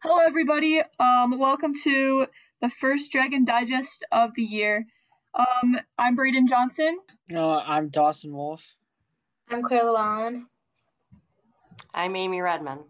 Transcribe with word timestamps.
Hello, 0.00 0.18
everybody. 0.24 0.80
Um, 1.00 1.40
welcome 1.40 1.72
to 1.82 2.28
the 2.60 2.70
first 2.70 3.10
Dragon 3.10 3.44
Digest 3.44 4.04
of 4.12 4.34
the 4.34 4.44
year. 4.44 4.86
Um, 5.34 5.80
I'm 5.98 6.14
Braden 6.14 6.46
Johnson. 6.46 7.00
Uh, 7.34 7.56
I'm 7.56 7.88
Dawson 7.88 8.32
Wolf. 8.32 8.76
I'm 9.50 9.60
Claire 9.60 9.82
Llewellyn. 9.82 10.46
I'm 11.92 12.14
Amy 12.14 12.40
Redman. 12.40 12.84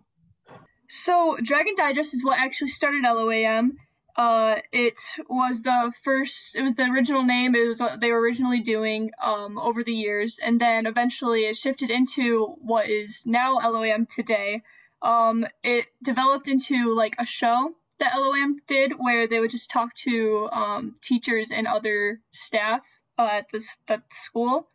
So, 0.90 1.38
Dragon 1.42 1.72
Digest 1.78 2.12
is 2.12 2.22
what 2.22 2.38
actually 2.38 2.68
started 2.68 3.02
LOAM. 3.02 3.78
Uh, 4.14 4.56
it 4.70 5.00
was 5.30 5.62
the 5.62 5.94
first. 6.04 6.54
It 6.54 6.62
was 6.62 6.74
the 6.74 6.90
original 6.90 7.22
name. 7.22 7.54
It 7.54 7.68
was 7.68 7.80
what 7.80 8.02
they 8.02 8.12
were 8.12 8.20
originally 8.20 8.60
doing 8.60 9.12
um, 9.22 9.56
over 9.56 9.82
the 9.82 9.94
years, 9.94 10.38
and 10.44 10.60
then 10.60 10.84
eventually 10.84 11.46
it 11.46 11.56
shifted 11.56 11.90
into 11.90 12.56
what 12.60 12.90
is 12.90 13.22
now 13.24 13.54
LOAM 13.54 14.04
today. 14.04 14.62
Um, 15.02 15.46
it 15.62 15.86
developed 16.02 16.48
into 16.48 16.94
like 16.94 17.14
a 17.18 17.24
show 17.24 17.74
that 18.00 18.14
LOAM 18.16 18.58
did, 18.66 18.92
where 18.98 19.26
they 19.26 19.40
would 19.40 19.50
just 19.50 19.70
talk 19.70 19.94
to 19.94 20.48
um, 20.52 20.96
teachers 21.02 21.50
and 21.50 21.66
other 21.66 22.20
staff 22.32 23.00
uh, 23.18 23.30
at 23.32 23.50
this 23.52 23.76
at 23.88 24.08
the 24.08 24.16
school. 24.16 24.68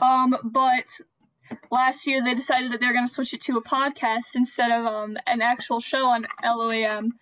Um, 0.00 0.36
but 0.44 1.00
last 1.70 2.06
year 2.06 2.22
they 2.22 2.34
decided 2.34 2.72
that 2.72 2.80
they're 2.80 2.92
going 2.92 3.06
to 3.06 3.12
switch 3.12 3.34
it 3.34 3.40
to 3.42 3.56
a 3.56 3.62
podcast 3.62 4.34
instead 4.34 4.70
of 4.70 4.86
um, 4.86 5.16
an 5.26 5.42
actual 5.42 5.80
show 5.80 6.08
on 6.08 6.26
LOAM. 6.44 7.12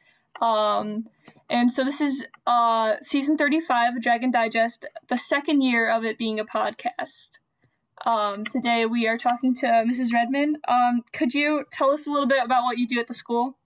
Um, 0.40 1.04
and 1.50 1.70
so 1.70 1.84
this 1.84 2.00
is 2.00 2.24
uh, 2.46 2.96
season 3.00 3.36
35 3.36 3.96
of 3.96 4.02
Dragon 4.02 4.30
Digest, 4.30 4.86
the 5.08 5.18
second 5.18 5.62
year 5.62 5.90
of 5.90 6.04
it 6.04 6.18
being 6.18 6.40
a 6.40 6.44
podcast. 6.44 7.38
Um, 8.06 8.44
today 8.44 8.86
we 8.86 9.06
are 9.06 9.16
talking 9.16 9.54
to 9.54 9.66
Mrs. 9.66 10.12
Redman. 10.12 10.58
Um, 10.68 11.02
could 11.12 11.32
you 11.32 11.64
tell 11.72 11.90
us 11.90 12.06
a 12.06 12.10
little 12.10 12.26
bit 12.26 12.44
about 12.44 12.64
what 12.64 12.76
you 12.76 12.86
do 12.86 13.00
at 13.00 13.06
the 13.06 13.14
school? 13.14 13.56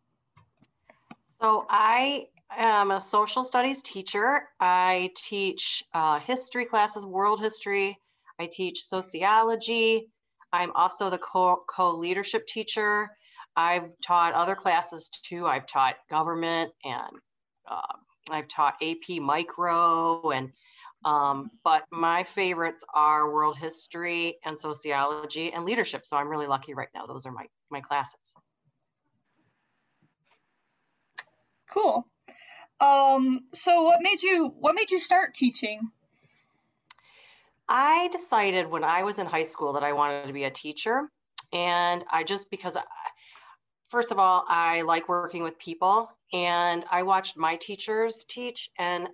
So 1.41 1.67
I 1.69 2.29
am 2.57 2.91
a 2.91 3.01
social 3.01 3.43
studies 3.43 3.83
teacher. 3.83 4.43
I 4.61 5.11
teach 5.17 5.83
uh, 5.95 6.21
history 6.21 6.65
classes, 6.65 7.05
world 7.07 7.41
history. 7.41 7.99
I 8.39 8.47
teach 8.47 8.85
sociology. 8.85 10.09
I'm 10.53 10.73
also 10.73 11.11
the 11.11 11.19
co- 11.19 11.65
co-leadership 11.69 12.47
teacher. 12.47 13.11
I've 13.57 13.91
taught 14.05 14.35
other 14.35 14.55
classes 14.55 15.09
too. 15.09 15.47
I've 15.47 15.67
taught 15.67 15.97
government 16.09 16.71
and 16.85 17.11
uh, 17.69 17.97
I've 18.31 18.49
taught 18.49 18.75
AP 18.81 19.21
micro 19.21 20.31
and 20.31 20.53
um, 21.05 21.51
but 21.65 21.85
my 21.91 22.25
favorites 22.25 22.85
are 22.95 23.33
world 23.33 23.57
history 23.57 24.39
and 24.45 24.59
sociology 24.59 25.53
and 25.53 25.65
leadership. 25.65 26.05
So 26.05 26.17
I'm 26.17 26.29
really 26.29 26.47
lucky 26.47 26.75
right 26.75 26.89
now. 26.95 27.07
Those 27.07 27.27
are 27.27 27.33
my, 27.33 27.47
my 27.71 27.81
classes. 27.81 28.33
Cool. 31.71 32.07
Um, 32.81 33.41
so 33.53 33.83
what 33.83 33.99
made 34.01 34.23
you 34.23 34.55
what 34.59 34.75
made 34.75 34.91
you 34.91 35.01
start 35.01 35.35
teaching? 35.35 35.91
I 37.69 38.09
decided 38.13 38.69
when 38.69 38.85
I 38.85 39.03
was 39.03 39.19
in 39.19 39.27
high 39.27 39.43
school 39.43 39.73
that 39.75 39.85
I 39.85 39.93
wanted 39.93 40.27
to 40.27 40.33
be 40.33 40.45
a 40.45 40.51
teacher. 40.51 41.11
And 41.53 42.05
I 42.11 42.25
just 42.25 42.51
because 42.51 42.77
I, 42.77 42.83
first 43.89 44.13
of 44.13 44.19
all, 44.19 44.45
I 44.49 44.83
like 44.83 45.09
working 45.09 45.43
with 45.43 45.59
people 45.59 46.11
and 46.33 46.85
I 46.91 47.03
watched 47.03 47.37
my 47.37 47.57
teachers 47.57 48.25
teach 48.29 48.71
and 48.79 49.09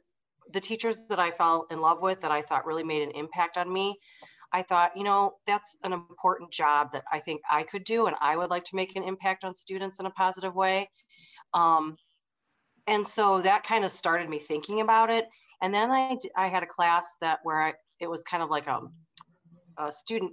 the 0.52 0.60
teachers 0.60 0.98
that 1.08 1.18
I 1.18 1.30
fell 1.30 1.66
in 1.70 1.80
love 1.80 2.00
with 2.02 2.20
that 2.20 2.30
I 2.30 2.42
thought 2.42 2.66
really 2.66 2.84
made 2.84 3.02
an 3.02 3.10
impact 3.12 3.56
on 3.56 3.72
me. 3.72 3.98
I 4.52 4.62
thought, 4.62 4.96
you 4.96 5.02
know, 5.02 5.32
that's 5.46 5.76
an 5.82 5.92
important 5.92 6.52
job 6.52 6.92
that 6.92 7.02
I 7.12 7.18
think 7.18 7.40
I 7.50 7.64
could 7.64 7.82
do, 7.84 8.06
and 8.06 8.16
I 8.20 8.36
would 8.36 8.50
like 8.50 8.64
to 8.64 8.76
make 8.76 8.94
an 8.94 9.02
impact 9.02 9.42
on 9.42 9.52
students 9.52 9.98
in 9.98 10.06
a 10.06 10.10
positive 10.10 10.54
way. 10.54 10.88
Um, 11.54 11.96
and 12.86 13.06
so 13.06 13.40
that 13.42 13.64
kind 13.64 13.84
of 13.84 13.90
started 13.90 14.28
me 14.28 14.38
thinking 14.38 14.80
about 14.80 15.10
it. 15.10 15.26
And 15.62 15.74
then 15.74 15.90
I, 15.90 16.16
I 16.36 16.48
had 16.48 16.62
a 16.62 16.66
class 16.66 17.16
that 17.20 17.40
where 17.42 17.62
I, 17.62 17.72
it 17.98 18.08
was 18.08 18.22
kind 18.24 18.42
of 18.42 18.50
like 18.50 18.66
a, 18.66 18.80
a 19.78 19.90
student 19.90 20.32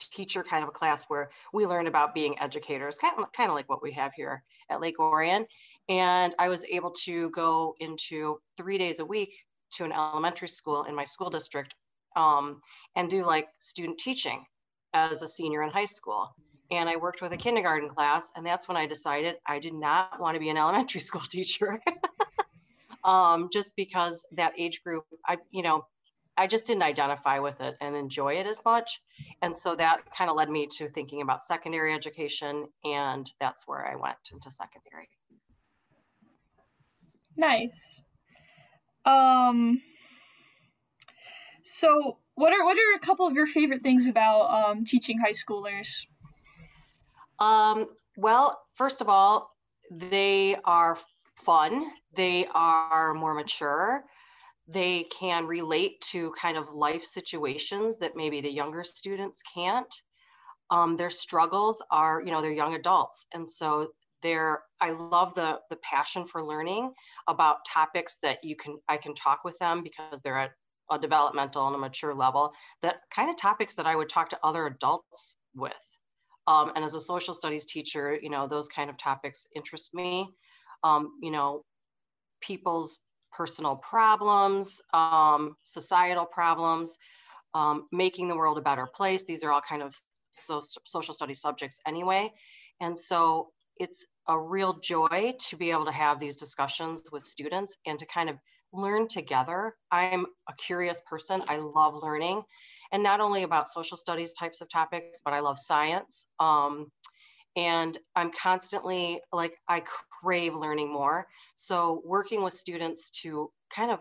teacher 0.00 0.42
kind 0.42 0.62
of 0.62 0.68
a 0.68 0.72
class 0.72 1.04
where 1.08 1.30
we 1.52 1.64
learned 1.66 1.88
about 1.88 2.14
being 2.14 2.38
educators, 2.38 2.96
kind 2.96 3.14
of, 3.18 3.32
kind 3.32 3.48
of 3.48 3.54
like 3.54 3.68
what 3.68 3.82
we 3.82 3.92
have 3.92 4.12
here 4.14 4.42
at 4.70 4.80
Lake 4.80 4.98
Orion. 4.98 5.46
And 5.88 6.34
I 6.38 6.48
was 6.48 6.64
able 6.64 6.90
to 7.04 7.30
go 7.30 7.74
into 7.80 8.38
three 8.56 8.76
days 8.76 8.98
a 8.98 9.04
week 9.04 9.32
to 9.76 9.84
an 9.84 9.92
elementary 9.92 10.48
school 10.48 10.84
in 10.84 10.94
my 10.94 11.04
school 11.04 11.30
district 11.30 11.74
um, 12.16 12.60
and 12.96 13.10
do 13.10 13.24
like 13.24 13.48
student 13.58 13.98
teaching 13.98 14.44
as 14.94 15.22
a 15.22 15.28
senior 15.28 15.62
in 15.62 15.70
high 15.70 15.84
school. 15.84 16.34
And 16.70 16.88
I 16.88 16.96
worked 16.96 17.22
with 17.22 17.32
a 17.32 17.36
kindergarten 17.36 17.88
class, 17.88 18.32
and 18.34 18.44
that's 18.44 18.66
when 18.66 18.76
I 18.76 18.86
decided 18.86 19.36
I 19.46 19.58
did 19.60 19.74
not 19.74 20.18
want 20.20 20.34
to 20.34 20.40
be 20.40 20.48
an 20.48 20.56
elementary 20.64 21.00
school 21.00 21.20
teacher. 21.20 21.80
um, 23.04 23.48
just 23.52 23.70
because 23.76 24.24
that 24.32 24.52
age 24.58 24.82
group, 24.82 25.04
I, 25.26 25.36
you 25.50 25.62
know, 25.62 25.86
I 26.38 26.46
just 26.46 26.66
didn't 26.66 26.82
identify 26.82 27.38
with 27.38 27.60
it 27.60 27.76
and 27.80 27.96
enjoy 27.96 28.34
it 28.34 28.46
as 28.46 28.60
much. 28.64 29.00
And 29.40 29.56
so 29.56 29.74
that 29.76 30.00
kind 30.16 30.28
of 30.28 30.36
led 30.36 30.50
me 30.50 30.66
to 30.76 30.88
thinking 30.88 31.22
about 31.22 31.42
secondary 31.42 31.94
education, 31.94 32.66
and 32.84 33.30
that's 33.40 33.66
where 33.66 33.86
I 33.86 33.94
went 33.96 34.18
into 34.32 34.50
secondary. 34.50 35.08
Nice. 37.36 38.02
Um 39.06 39.80
so 41.62 42.18
what 42.36 42.52
are 42.52 42.64
what 42.64 42.76
are 42.76 42.96
a 42.96 43.00
couple 43.00 43.26
of 43.26 43.34
your 43.34 43.46
favorite 43.46 43.82
things 43.82 44.06
about 44.06 44.50
um, 44.50 44.84
teaching 44.84 45.18
high 45.18 45.32
schoolers? 45.32 46.06
Um, 47.38 47.88
well, 48.16 48.60
first 48.74 49.00
of 49.00 49.08
all, 49.08 49.56
they 49.90 50.56
are 50.64 50.98
fun. 51.34 51.90
They 52.14 52.46
are 52.54 53.14
more 53.14 53.34
mature. 53.34 54.04
They 54.68 55.04
can 55.04 55.46
relate 55.46 56.00
to 56.12 56.32
kind 56.40 56.56
of 56.56 56.68
life 56.74 57.04
situations 57.04 57.98
that 57.98 58.16
maybe 58.16 58.40
the 58.40 58.52
younger 58.52 58.84
students 58.84 59.42
can't. 59.42 60.02
Um, 60.70 60.96
their 60.96 61.10
struggles 61.10 61.82
are, 61.90 62.20
you 62.20 62.32
know, 62.32 62.42
they're 62.42 62.50
young 62.50 62.74
adults. 62.74 63.26
And 63.32 63.48
so 63.48 63.88
I 64.34 64.90
love 64.90 65.34
the, 65.34 65.58
the 65.70 65.76
passion 65.76 66.26
for 66.26 66.44
learning 66.44 66.92
about 67.28 67.58
topics 67.66 68.18
that 68.22 68.38
you 68.42 68.56
can, 68.56 68.78
I 68.88 68.96
can 68.96 69.14
talk 69.14 69.44
with 69.44 69.58
them 69.58 69.82
because 69.82 70.20
they're 70.22 70.38
at 70.38 70.52
a 70.90 70.98
developmental 70.98 71.66
and 71.66 71.74
a 71.74 71.78
mature 71.78 72.14
level, 72.14 72.52
that 72.82 72.96
kind 73.14 73.28
of 73.30 73.36
topics 73.36 73.74
that 73.74 73.86
I 73.86 73.96
would 73.96 74.08
talk 74.08 74.28
to 74.30 74.38
other 74.44 74.66
adults 74.66 75.34
with. 75.54 75.72
Um, 76.46 76.72
and 76.76 76.84
as 76.84 76.94
a 76.94 77.00
social 77.00 77.34
studies 77.34 77.64
teacher, 77.64 78.18
you 78.22 78.30
know, 78.30 78.46
those 78.46 78.68
kind 78.68 78.88
of 78.88 78.96
topics 78.96 79.46
interest 79.54 79.94
me. 79.94 80.28
Um, 80.84 81.12
you 81.22 81.30
know, 81.30 81.64
people's 82.40 82.98
personal 83.32 83.76
problems, 83.76 84.80
um, 84.94 85.56
societal 85.64 86.26
problems, 86.26 86.96
um, 87.54 87.88
making 87.92 88.28
the 88.28 88.36
world 88.36 88.58
a 88.58 88.62
better 88.62 88.86
place. 88.94 89.24
These 89.26 89.42
are 89.42 89.52
all 89.52 89.62
kind 89.66 89.82
of 89.82 89.94
so, 90.30 90.60
social 90.84 91.14
studies 91.14 91.40
subjects 91.40 91.80
anyway. 91.86 92.32
And 92.80 92.96
so 92.96 93.48
it's 93.78 94.04
a 94.28 94.38
real 94.38 94.78
joy 94.80 95.34
to 95.38 95.56
be 95.56 95.70
able 95.70 95.84
to 95.84 95.92
have 95.92 96.18
these 96.18 96.36
discussions 96.36 97.02
with 97.12 97.22
students 97.22 97.76
and 97.86 97.98
to 97.98 98.06
kind 98.06 98.28
of 98.28 98.36
learn 98.72 99.08
together. 99.08 99.74
I'm 99.92 100.26
a 100.48 100.54
curious 100.54 101.00
person. 101.08 101.42
I 101.48 101.56
love 101.56 101.94
learning 102.02 102.42
and 102.92 103.02
not 103.02 103.20
only 103.20 103.42
about 103.42 103.68
social 103.68 103.96
studies 103.96 104.32
types 104.32 104.60
of 104.60 104.68
topics, 104.68 105.20
but 105.24 105.34
I 105.34 105.40
love 105.40 105.58
science. 105.58 106.26
Um, 106.40 106.90
and 107.56 107.98
I'm 108.14 108.30
constantly 108.40 109.20
like, 109.32 109.54
I 109.68 109.82
crave 110.22 110.54
learning 110.54 110.92
more. 110.92 111.26
So 111.54 112.02
working 112.04 112.42
with 112.42 112.52
students 112.52 113.10
to 113.22 113.50
kind 113.74 113.90
of 113.90 114.00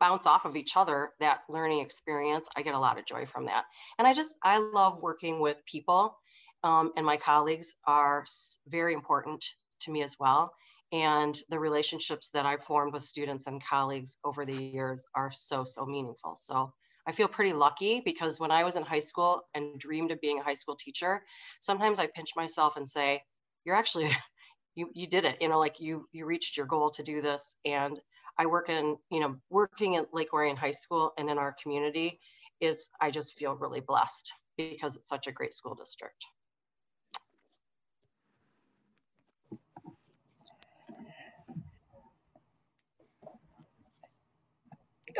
bounce 0.00 0.26
off 0.26 0.44
of 0.44 0.56
each 0.56 0.76
other 0.76 1.10
that 1.20 1.40
learning 1.48 1.80
experience, 1.80 2.48
I 2.56 2.62
get 2.62 2.74
a 2.74 2.78
lot 2.78 2.98
of 2.98 3.06
joy 3.06 3.26
from 3.26 3.46
that. 3.46 3.64
And 3.98 4.06
I 4.06 4.14
just, 4.14 4.34
I 4.42 4.58
love 4.58 5.02
working 5.02 5.40
with 5.40 5.58
people 5.66 6.16
um, 6.64 6.92
and 6.96 7.04
my 7.04 7.16
colleagues 7.16 7.74
are 7.86 8.24
very 8.68 8.94
important 8.94 9.44
to 9.80 9.90
me 9.90 10.02
as 10.02 10.16
well. 10.18 10.52
And 10.92 11.36
the 11.50 11.58
relationships 11.58 12.30
that 12.32 12.46
I've 12.46 12.62
formed 12.62 12.92
with 12.92 13.02
students 13.02 13.46
and 13.46 13.62
colleagues 13.64 14.18
over 14.24 14.46
the 14.46 14.54
years 14.54 15.04
are 15.14 15.30
so, 15.32 15.64
so 15.64 15.84
meaningful. 15.84 16.36
So 16.36 16.72
I 17.06 17.12
feel 17.12 17.28
pretty 17.28 17.52
lucky 17.52 18.02
because 18.04 18.38
when 18.38 18.50
I 18.50 18.64
was 18.64 18.76
in 18.76 18.82
high 18.82 19.00
school 19.00 19.42
and 19.54 19.78
dreamed 19.78 20.10
of 20.10 20.20
being 20.20 20.38
a 20.38 20.44
high 20.44 20.54
school 20.54 20.76
teacher, 20.76 21.22
sometimes 21.60 21.98
I 21.98 22.06
pinch 22.06 22.30
myself 22.36 22.76
and 22.76 22.88
say, 22.88 23.22
you're 23.64 23.76
actually, 23.76 24.10
you, 24.74 24.90
you 24.94 25.06
did 25.06 25.24
it, 25.24 25.38
you 25.40 25.48
know, 25.48 25.58
like 25.58 25.80
you, 25.80 26.08
you 26.12 26.24
reached 26.24 26.56
your 26.56 26.66
goal 26.66 26.90
to 26.90 27.02
do 27.02 27.20
this. 27.20 27.56
And 27.64 28.00
I 28.38 28.46
work 28.46 28.68
in, 28.68 28.96
you 29.10 29.20
know, 29.20 29.36
working 29.50 29.96
at 29.96 30.12
Lake 30.12 30.32
Orion 30.32 30.56
High 30.56 30.70
School 30.72 31.12
and 31.18 31.30
in 31.30 31.38
our 31.38 31.56
community 31.60 32.20
is, 32.60 32.90
I 33.00 33.10
just 33.10 33.34
feel 33.34 33.54
really 33.54 33.80
blessed 33.80 34.32
because 34.56 34.96
it's 34.96 35.08
such 35.08 35.26
a 35.26 35.32
great 35.32 35.52
school 35.52 35.74
district. 35.74 36.24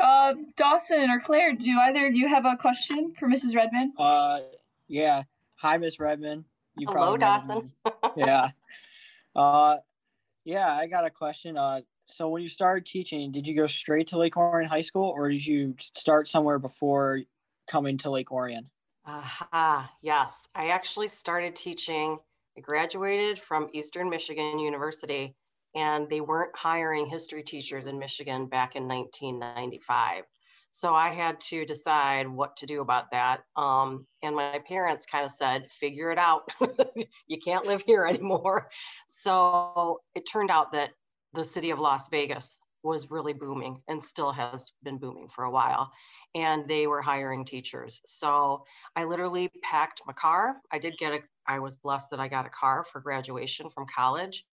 Uh, 0.01 0.33
Dawson 0.55 1.09
or 1.09 1.19
Claire, 1.19 1.53
do 1.53 1.71
either 1.79 2.07
of 2.07 2.15
you 2.15 2.27
have 2.27 2.45
a 2.45 2.55
question 2.55 3.11
for 3.19 3.27
Mrs. 3.27 3.55
Redman? 3.55 3.93
Uh, 3.97 4.39
yeah. 4.87 5.23
Hi, 5.55 5.77
Miss 5.77 5.99
Redman. 5.99 6.45
You 6.77 6.87
Hello, 6.89 7.17
Dawson. 7.17 7.71
yeah. 8.15 8.49
Uh, 9.35 9.77
Yeah, 10.45 10.71
I 10.73 10.87
got 10.87 11.05
a 11.05 11.09
question. 11.09 11.57
Uh, 11.57 11.81
so 12.05 12.29
when 12.29 12.41
you 12.41 12.47
started 12.47 12.85
teaching, 12.85 13.31
did 13.31 13.47
you 13.47 13.55
go 13.55 13.67
straight 13.67 14.07
to 14.07 14.17
Lake 14.17 14.37
Orion 14.37 14.69
High 14.69 14.81
School, 14.81 15.09
or 15.09 15.29
did 15.29 15.45
you 15.45 15.75
start 15.79 16.27
somewhere 16.27 16.57
before 16.57 17.21
coming 17.69 17.97
to 17.97 18.09
Lake 18.09 18.31
Orion? 18.31 18.63
Aha, 19.05 19.91
yes. 20.01 20.47
I 20.55 20.69
actually 20.69 21.09
started 21.09 21.55
teaching. 21.55 22.17
I 22.57 22.61
graduated 22.61 23.39
from 23.39 23.69
Eastern 23.73 24.09
Michigan 24.09 24.57
University, 24.59 25.35
and 25.77 26.09
they 26.09 26.21
weren't 26.21 26.55
hiring 26.55 27.05
history 27.05 27.43
teachers 27.43 27.85
in 27.85 27.99
Michigan 27.99 28.47
back 28.47 28.75
in 28.75 28.87
1995. 28.87 30.23
So 30.71 30.95
I 30.95 31.09
had 31.09 31.39
to 31.41 31.65
decide 31.65 32.27
what 32.27 32.57
to 32.57 32.65
do 32.65 32.81
about 32.81 33.11
that. 33.11 33.41
Um, 33.55 34.07
and 34.23 34.35
my 34.35 34.59
parents 34.67 35.05
kind 35.05 35.23
of 35.23 35.31
said, 35.31 35.71
figure 35.71 36.11
it 36.11 36.17
out. 36.17 36.51
you 37.27 37.39
can't 37.39 37.65
live 37.67 37.83
here 37.85 38.05
anymore. 38.07 38.69
So 39.05 40.01
it 40.15 40.21
turned 40.21 40.49
out 40.49 40.71
that 40.71 40.89
the 41.33 41.45
city 41.45 41.69
of 41.69 41.79
Las 41.79 42.09
Vegas 42.09 42.59
was 42.83 43.11
really 43.11 43.33
booming 43.33 43.81
and 43.87 44.03
still 44.03 44.31
has 44.31 44.71
been 44.83 44.97
booming 44.97 45.29
for 45.29 45.43
a 45.43 45.51
while. 45.51 45.91
And 46.33 46.67
they 46.67 46.87
were 46.87 47.01
hiring 47.03 47.45
teachers. 47.45 48.01
So 48.05 48.63
I 48.95 49.03
literally 49.03 49.51
packed 49.63 50.01
my 50.07 50.13
car. 50.13 50.57
I 50.71 50.79
did 50.79 50.97
get 50.97 51.13
a, 51.13 51.19
I 51.47 51.59
was 51.59 51.75
blessed 51.75 52.09
that 52.11 52.19
I 52.19 52.27
got 52.27 52.47
a 52.47 52.49
car 52.49 52.83
for 52.83 52.99
graduation 52.99 53.69
from 53.69 53.85
college 53.95 54.43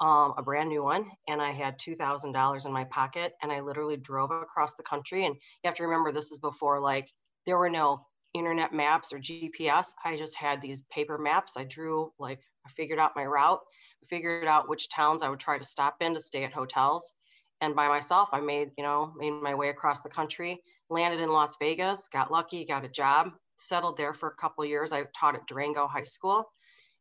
um, 0.00 0.34
a 0.36 0.42
brand 0.42 0.68
new 0.68 0.82
one, 0.82 1.10
and 1.28 1.40
I 1.40 1.52
had 1.52 1.78
$2,000 1.78 2.66
in 2.66 2.72
my 2.72 2.84
pocket. 2.84 3.34
And 3.42 3.50
I 3.50 3.60
literally 3.60 3.96
drove 3.96 4.30
across 4.30 4.74
the 4.74 4.82
country. 4.82 5.24
And 5.26 5.34
you 5.34 5.68
have 5.68 5.74
to 5.76 5.84
remember, 5.84 6.12
this 6.12 6.30
is 6.30 6.38
before 6.38 6.80
like 6.80 7.10
there 7.46 7.58
were 7.58 7.70
no 7.70 8.06
internet 8.34 8.72
maps 8.72 9.12
or 9.12 9.18
GPS. 9.18 9.88
I 10.04 10.16
just 10.16 10.36
had 10.36 10.60
these 10.60 10.82
paper 10.92 11.18
maps. 11.18 11.54
I 11.56 11.64
drew, 11.64 12.12
like, 12.18 12.40
I 12.66 12.70
figured 12.70 12.98
out 12.98 13.16
my 13.16 13.24
route, 13.24 13.60
I 14.02 14.06
figured 14.08 14.46
out 14.46 14.68
which 14.68 14.88
towns 14.90 15.22
I 15.22 15.28
would 15.28 15.40
try 15.40 15.58
to 15.58 15.64
stop 15.64 15.96
in 16.00 16.14
to 16.14 16.20
stay 16.20 16.44
at 16.44 16.52
hotels. 16.52 17.12
And 17.60 17.74
by 17.74 17.88
myself, 17.88 18.28
I 18.32 18.40
made, 18.40 18.72
you 18.76 18.84
know, 18.84 19.14
made 19.16 19.30
my 19.30 19.54
way 19.54 19.70
across 19.70 20.02
the 20.02 20.10
country, 20.10 20.60
landed 20.90 21.20
in 21.20 21.30
Las 21.30 21.56
Vegas, 21.58 22.08
got 22.12 22.30
lucky, 22.30 22.66
got 22.66 22.84
a 22.84 22.88
job, 22.88 23.30
settled 23.56 23.96
there 23.96 24.12
for 24.12 24.28
a 24.28 24.34
couple 24.34 24.64
years. 24.64 24.92
I 24.92 25.04
taught 25.18 25.36
at 25.36 25.46
Durango 25.46 25.86
High 25.86 26.02
School 26.02 26.44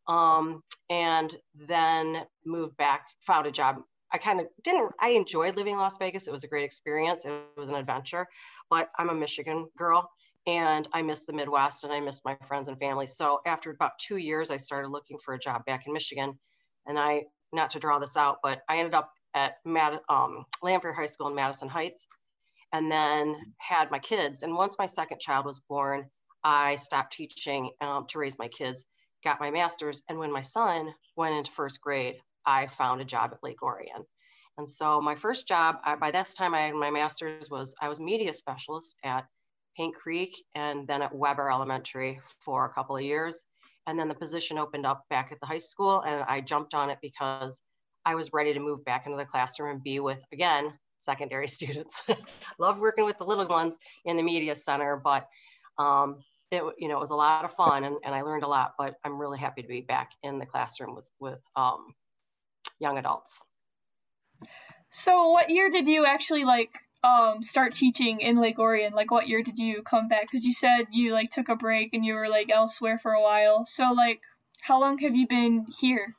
um, 0.08 0.64
and 0.90 1.36
then 1.68 2.26
moved 2.46 2.78
back, 2.78 3.08
found 3.26 3.48
a 3.48 3.52
job. 3.52 3.78
I 4.12 4.18
kind 4.18 4.40
of 4.40 4.48
didn't, 4.64 4.92
I 5.02 5.10
enjoyed 5.10 5.56
living 5.56 5.74
in 5.74 5.80
Las 5.80 5.98
Vegas. 5.98 6.28
It 6.28 6.32
was 6.32 6.44
a 6.44 6.48
great 6.48 6.64
experience. 6.64 7.26
It 7.26 7.34
was 7.58 7.70
an 7.70 7.76
adventure, 7.76 8.28
but 8.70 8.90
I'm 8.98 9.10
a 9.10 9.16
Michigan 9.16 9.68
girl 9.78 10.10
and 10.48 10.88
I 10.94 11.02
miss 11.02 11.22
the 11.22 11.34
Midwest 11.34 11.84
and 11.84 11.92
I 11.92 12.00
miss 12.00 12.22
my 12.24 12.38
friends 12.48 12.68
and 12.68 12.80
family. 12.80 13.08
So 13.08 13.42
after 13.46 13.72
about 13.72 13.98
two 14.00 14.18
years, 14.18 14.52
I 14.52 14.58
started 14.58 14.90
looking 14.90 15.18
for 15.18 15.34
a 15.34 15.40
job 15.40 15.66
back 15.66 15.88
in 15.88 15.94
Michigan. 15.94 16.38
And 16.86 17.00
I, 17.00 17.24
not 17.52 17.72
to 17.72 17.80
draw 17.80 17.98
this 17.98 18.16
out, 18.16 18.38
but 18.44 18.62
I 18.70 18.78
ended 18.78 18.94
up 18.94 19.12
at 19.34 19.58
Mad, 19.66 20.00
um, 20.08 20.46
Lamphere 20.64 20.96
High 20.96 21.08
School 21.08 21.28
in 21.28 21.36
Madison 21.36 21.68
Heights 21.68 22.06
and 22.74 22.92
then 22.92 23.36
had 23.58 23.90
my 23.90 24.00
kids. 24.00 24.44
And 24.44 24.56
once 24.56 24.76
my 24.78 24.86
second 24.86 25.20
child 25.20 25.46
was 25.46 25.60
born, 25.62 26.06
I 26.44 26.76
stopped 26.76 27.14
teaching 27.14 27.72
um, 27.82 28.06
to 28.10 28.20
raise 28.20 28.38
my 28.38 28.48
kids 28.48 28.86
got 29.26 29.42
my 29.42 29.52
master's. 29.52 30.02
And 30.08 30.18
when 30.18 30.32
my 30.32 30.42
son 30.42 30.94
went 31.18 31.36
into 31.36 31.52
first 31.52 31.82
grade, 31.82 32.16
I 32.46 32.68
found 32.68 33.02
a 33.02 33.06
job 33.06 33.32
at 33.34 33.44
Lake 33.44 33.62
Orion. 33.62 34.06
And 34.58 34.70
so 34.70 35.02
my 35.02 35.16
first 35.16 35.48
job, 35.48 35.78
I, 35.84 35.96
by 35.96 36.12
this 36.12 36.34
time 36.34 36.54
I 36.54 36.62
had 36.62 36.76
my 36.76 36.90
master's, 36.90 37.50
was 37.50 37.76
I 37.82 37.90
was 37.90 38.00
media 38.00 38.34
specialist 38.34 38.96
at 39.04 39.26
Paint 39.76 39.96
Creek 39.96 40.32
and 40.54 40.88
then 40.88 41.02
at 41.02 41.14
Webber 41.14 41.52
Elementary 41.52 42.22
for 42.40 42.66
a 42.66 42.70
couple 42.70 42.96
of 42.96 43.04
years. 43.04 43.44
And 43.88 44.00
then 44.00 44.08
the 44.08 44.16
position 44.16 44.58
opened 44.58 44.86
up 44.86 45.04
back 45.10 45.32
at 45.32 45.40
the 45.42 45.46
high 45.46 45.60
school 45.60 46.02
and 46.02 46.24
I 46.28 46.40
jumped 46.40 46.74
on 46.74 46.90
it 46.90 47.00
because 47.02 47.62
I 48.06 48.16
was 48.16 48.32
ready 48.32 48.54
to 48.54 48.60
move 48.60 48.86
back 48.86 49.06
into 49.06 49.18
the 49.18 49.26
classroom 49.26 49.72
and 49.72 49.84
be 49.84 50.00
with, 50.00 50.20
again, 50.32 50.74
secondary 50.98 51.48
students. 51.58 52.02
Love 52.60 52.80
working 52.80 53.06
with 53.06 53.18
the 53.18 53.26
little 53.26 53.48
ones 53.48 53.78
in 54.06 54.16
the 54.16 54.24
media 54.24 54.56
center, 54.56 55.02
but 55.04 55.28
um, 55.78 56.24
it 56.56 56.64
you 56.78 56.88
know 56.88 56.98
it 56.98 57.00
was 57.00 57.12
a 57.12 57.16
lot 57.16 57.46
of 57.46 57.54
fun 57.54 57.84
and, 57.84 57.98
and 58.04 58.16
I 58.16 58.22
learned 58.22 58.44
a 58.44 58.48
lot. 58.48 58.74
But 58.78 58.96
I'm 59.04 59.20
really 59.20 59.40
happy 59.40 59.62
to 59.62 59.68
be 59.68 59.82
back 59.82 60.12
in 60.24 60.40
the 60.40 60.46
classroom 60.46 60.96
with 60.96 61.10
with 61.20 61.42
um, 61.56 61.94
young 62.80 62.98
adults. 62.98 63.40
So, 64.90 65.30
what 65.30 65.50
year 65.50 65.70
did 65.70 65.88
you 65.88 66.06
actually 66.06 66.46
like 66.46 66.78
um, 67.04 67.42
start 67.44 67.74
teaching 67.74 68.22
in 68.22 68.38
Lake 68.38 68.60
Orion? 68.60 68.94
Like, 68.94 69.12
what 69.12 69.28
year 69.28 69.44
did 69.44 69.58
you 69.58 69.84
come 69.84 70.08
back? 70.08 70.24
Because 70.24 70.46
you 70.46 70.54
said 70.54 70.86
you 70.92 71.14
like 71.14 71.30
took 71.30 71.50
a 71.50 71.56
break 71.56 71.94
and 71.94 72.06
you 72.06 72.14
were 72.14 72.30
like 72.30 72.50
elsewhere 72.50 72.98
for 73.00 73.12
a 73.12 73.22
while. 73.22 73.66
So, 73.66 73.92
like, 73.92 74.22
how 74.62 74.80
long 74.80 74.98
have 75.00 75.16
you 75.16 75.28
been 75.28 75.66
here? 75.80 76.16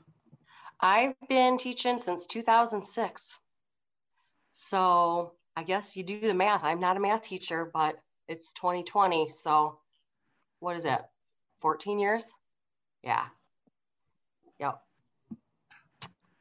I've 0.81 1.15
been 1.29 1.57
teaching 1.59 1.99
since 1.99 2.27
2006. 2.27 3.39
So 4.53 5.33
I 5.57 5.63
guess 5.63 5.97
you 5.97 6.05
do 6.05 6.21
the 6.21 6.35
math. 6.35 6.63
I'm 6.63 6.81
not 6.81 6.97
a 6.97 7.01
math 7.01 7.23
teacher, 7.23 7.71
but 7.73 7.97
it's 8.29 8.53
2020. 8.55 9.31
So 9.31 9.79
what 10.61 10.77
is 10.77 10.85
it, 10.85 11.01
14 11.61 11.99
years? 11.99 12.27
Yeah. 13.03 13.27
Yep. 14.59 14.81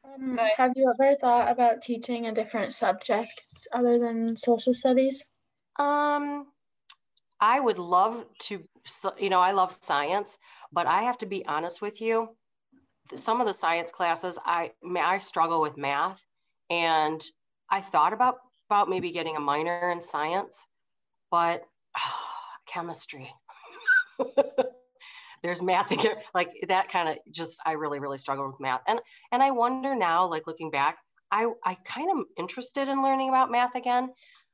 Um, 0.04 0.34
nice. 0.36 0.52
Have 0.56 0.72
you 0.76 0.92
ever 0.98 1.16
thought 1.16 1.50
about 1.50 1.82
teaching 1.82 2.26
a 2.26 2.32
different 2.32 2.72
subject 2.72 3.40
other 3.72 3.98
than 3.98 4.36
social 4.36 4.74
studies? 4.74 5.24
Um, 5.78 6.46
I 7.40 7.60
would 7.60 7.78
love 7.78 8.24
to, 8.40 8.62
you 9.18 9.30
know, 9.30 9.40
I 9.40 9.52
love 9.52 9.72
science, 9.72 10.38
but 10.72 10.86
I 10.86 11.02
have 11.02 11.18
to 11.18 11.26
be 11.26 11.44
honest 11.46 11.82
with 11.82 12.00
you. 12.00 12.30
Some 13.14 13.40
of 13.40 13.46
the 13.46 13.54
science 13.54 13.92
classes, 13.92 14.38
I 14.44 14.72
may 14.82 15.00
I 15.00 15.18
struggle 15.18 15.60
with 15.60 15.76
math, 15.76 16.24
and 16.70 17.22
I 17.70 17.80
thought 17.80 18.12
about 18.12 18.38
about 18.68 18.88
maybe 18.88 19.12
getting 19.12 19.36
a 19.36 19.40
minor 19.40 19.92
in 19.92 20.00
science, 20.00 20.66
but 21.30 21.62
oh, 21.96 22.24
chemistry. 22.66 23.32
there's 25.42 25.62
math 25.62 25.90
again 25.90 26.16
like 26.34 26.50
that 26.68 26.88
kind 26.88 27.08
of 27.08 27.16
just 27.30 27.58
i 27.64 27.72
really 27.72 28.00
really 28.00 28.18
struggle 28.18 28.46
with 28.46 28.60
math. 28.60 28.80
And 28.86 29.00
and 29.32 29.42
i 29.42 29.50
wonder 29.50 29.94
now 29.94 30.26
like 30.26 30.46
looking 30.46 30.70
back 30.70 30.98
i 31.30 31.46
i 31.64 31.76
kind 31.86 32.10
of 32.10 32.24
interested 32.38 32.88
in 32.88 33.02
learning 33.02 33.28
about 33.28 33.50
math 33.50 33.74
again. 33.74 34.10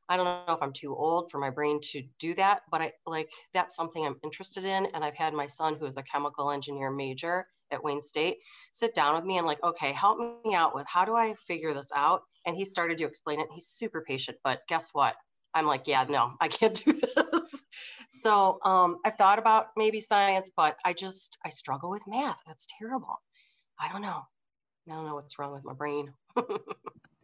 I 0.09 0.17
don't 0.17 0.27
know 0.27 0.55
if 0.55 0.63
i'm 0.63 0.73
too 0.73 0.95
old 0.95 1.31
for 1.31 1.39
my 1.39 1.51
brain 1.51 1.81
to 1.93 2.03
do 2.19 2.35
that 2.35 2.63
but 2.71 2.83
i 2.83 2.93
like 3.07 3.31
that's 3.55 3.77
something 3.77 4.05
i'm 4.05 4.17
interested 4.23 4.65
in. 4.65 4.87
And 4.95 5.05
i've 5.05 5.17
had 5.17 5.33
my 5.33 5.47
son 5.47 5.77
who 5.77 5.87
is 5.87 5.97
a 5.97 6.03
chemical 6.03 6.51
engineer 6.51 6.91
major 6.91 7.47
at 7.71 7.83
wayne 7.83 8.01
state 8.01 8.37
sit 8.73 8.95
down 8.95 9.15
with 9.15 9.25
me 9.25 9.39
and 9.39 9.47
like 9.47 9.63
okay 9.65 9.93
help 9.93 10.19
me 10.45 10.55
out 10.55 10.75
with 10.75 10.87
how 10.87 11.05
do 11.05 11.15
i 11.15 11.35
figure 11.47 11.73
this 11.73 11.91
out? 11.95 12.23
And 12.45 12.57
he 12.57 12.65
started 12.65 12.99
to 12.99 13.05
explain 13.05 13.39
it. 13.41 13.47
He's 13.53 13.69
super 13.69 14.03
patient 14.07 14.37
but 14.45 14.61
guess 14.69 14.91
what? 14.93 15.15
I'm 15.55 15.67
like 15.67 15.83
yeah 15.87 16.05
no 16.09 16.33
i 16.41 16.49
can't 16.49 16.75
do 16.85 16.93
this 16.93 17.22
so 18.15 18.59
um, 18.63 18.99
I've 19.07 19.17
thought 19.17 19.39
about 19.39 19.69
maybe 19.75 19.99
science, 19.99 20.51
but 20.55 20.77
I 20.85 20.93
just, 20.93 21.39
I 21.47 21.49
struggle 21.49 21.89
with 21.89 22.03
math. 22.07 22.37
That's 22.47 22.67
terrible. 22.79 23.23
I 23.81 23.91
don't 23.91 24.03
know. 24.03 24.27
I 24.87 24.95
don't 24.95 25.07
know 25.07 25.15
what's 25.15 25.39
wrong 25.39 25.53
with 25.53 25.65
my 25.65 25.73
brain. 25.73 26.13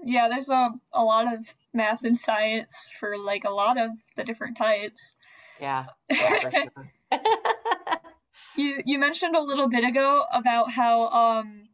yeah, 0.02 0.28
there's 0.28 0.48
a, 0.48 0.70
a 0.94 1.04
lot 1.04 1.32
of 1.32 1.46
math 1.74 2.04
and 2.04 2.16
science 2.16 2.90
for 2.98 3.18
like 3.18 3.44
a 3.44 3.50
lot 3.50 3.78
of 3.78 3.90
the 4.16 4.24
different 4.24 4.56
types. 4.56 5.14
Yeah. 5.60 5.84
you 8.56 8.80
you 8.86 8.98
mentioned 8.98 9.36
a 9.36 9.42
little 9.42 9.68
bit 9.68 9.84
ago 9.84 10.24
about 10.32 10.70
how 10.70 11.08
um 11.08 11.67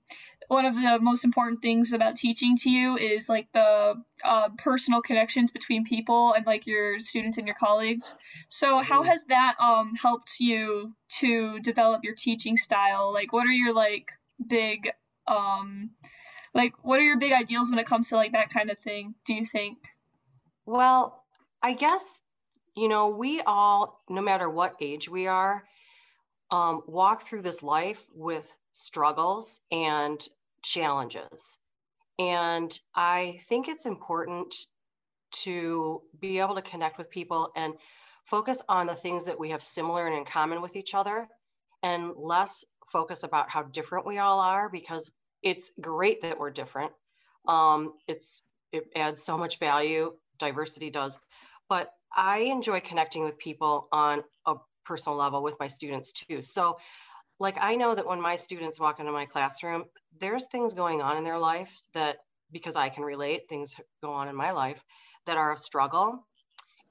one 0.48 0.64
of 0.64 0.74
the 0.74 0.98
most 1.00 1.24
important 1.24 1.62
things 1.62 1.92
about 1.92 2.16
teaching 2.16 2.56
to 2.58 2.70
you 2.70 2.96
is 2.96 3.28
like 3.28 3.48
the 3.52 3.94
uh, 4.22 4.48
personal 4.58 5.00
connections 5.00 5.50
between 5.50 5.84
people 5.84 6.34
and 6.34 6.46
like 6.46 6.66
your 6.66 6.98
students 6.98 7.38
and 7.38 7.46
your 7.46 7.56
colleagues. 7.56 8.14
So 8.48 8.80
how 8.80 9.00
mm-hmm. 9.00 9.10
has 9.10 9.24
that 9.26 9.54
um 9.60 9.94
helped 9.94 10.40
you 10.40 10.94
to 11.20 11.60
develop 11.60 12.04
your 12.04 12.14
teaching 12.14 12.56
style? 12.56 13.12
Like 13.12 13.32
what 13.32 13.46
are 13.46 13.52
your 13.52 13.74
like 13.74 14.12
big 14.46 14.90
um 15.26 15.90
like 16.54 16.74
what 16.82 17.00
are 17.00 17.04
your 17.04 17.18
big 17.18 17.32
ideals 17.32 17.70
when 17.70 17.78
it 17.78 17.86
comes 17.86 18.08
to 18.08 18.16
like 18.16 18.32
that 18.32 18.50
kind 18.50 18.70
of 18.70 18.78
thing, 18.78 19.14
do 19.24 19.34
you 19.34 19.44
think? 19.44 19.78
Well, 20.66 21.24
I 21.62 21.74
guess 21.74 22.04
you 22.76 22.88
know, 22.88 23.08
we 23.08 23.40
all 23.46 24.02
no 24.08 24.20
matter 24.20 24.50
what 24.50 24.74
age 24.80 25.08
we 25.08 25.26
are, 25.26 25.64
um, 26.50 26.82
walk 26.86 27.26
through 27.26 27.42
this 27.42 27.62
life 27.62 28.02
with 28.14 28.52
struggles 28.74 29.60
and 29.70 30.28
challenges. 30.62 31.56
And 32.18 32.78
I 32.94 33.40
think 33.48 33.68
it's 33.68 33.86
important 33.86 34.54
to 35.42 36.02
be 36.20 36.38
able 36.38 36.54
to 36.54 36.62
connect 36.62 36.98
with 36.98 37.10
people 37.10 37.50
and 37.56 37.74
focus 38.24 38.60
on 38.68 38.86
the 38.86 38.94
things 38.94 39.24
that 39.24 39.38
we 39.38 39.50
have 39.50 39.62
similar 39.62 40.06
and 40.06 40.16
in 40.16 40.24
common 40.24 40.60
with 40.60 40.76
each 40.76 40.94
other 40.94 41.28
and 41.82 42.12
less 42.16 42.64
focus 42.90 43.22
about 43.22 43.48
how 43.48 43.62
different 43.62 44.06
we 44.06 44.18
all 44.18 44.40
are 44.40 44.68
because 44.68 45.10
it's 45.42 45.70
great 45.80 46.20
that 46.22 46.38
we're 46.38 46.50
different. 46.50 46.92
Um, 47.46 47.94
it's 48.08 48.42
it 48.72 48.86
adds 48.96 49.22
so 49.22 49.38
much 49.38 49.58
value, 49.58 50.12
diversity 50.38 50.90
does. 50.90 51.18
But 51.68 51.92
I 52.16 52.38
enjoy 52.38 52.80
connecting 52.80 53.22
with 53.24 53.38
people 53.38 53.88
on 53.92 54.22
a 54.46 54.54
personal 54.84 55.16
level 55.16 55.42
with 55.42 55.54
my 55.60 55.68
students 55.68 56.12
too. 56.12 56.42
So 56.42 56.76
like 57.40 57.56
I 57.60 57.74
know 57.74 57.94
that 57.94 58.06
when 58.06 58.20
my 58.20 58.36
students 58.36 58.80
walk 58.80 59.00
into 59.00 59.12
my 59.12 59.24
classroom, 59.24 59.84
there's 60.20 60.46
things 60.46 60.74
going 60.74 61.02
on 61.02 61.16
in 61.16 61.24
their 61.24 61.38
lives 61.38 61.88
that 61.94 62.18
because 62.52 62.76
I 62.76 62.88
can 62.88 63.02
relate, 63.02 63.48
things 63.48 63.74
go 64.02 64.12
on 64.12 64.28
in 64.28 64.36
my 64.36 64.52
life 64.52 64.82
that 65.26 65.36
are 65.36 65.52
a 65.52 65.58
struggle. 65.58 66.26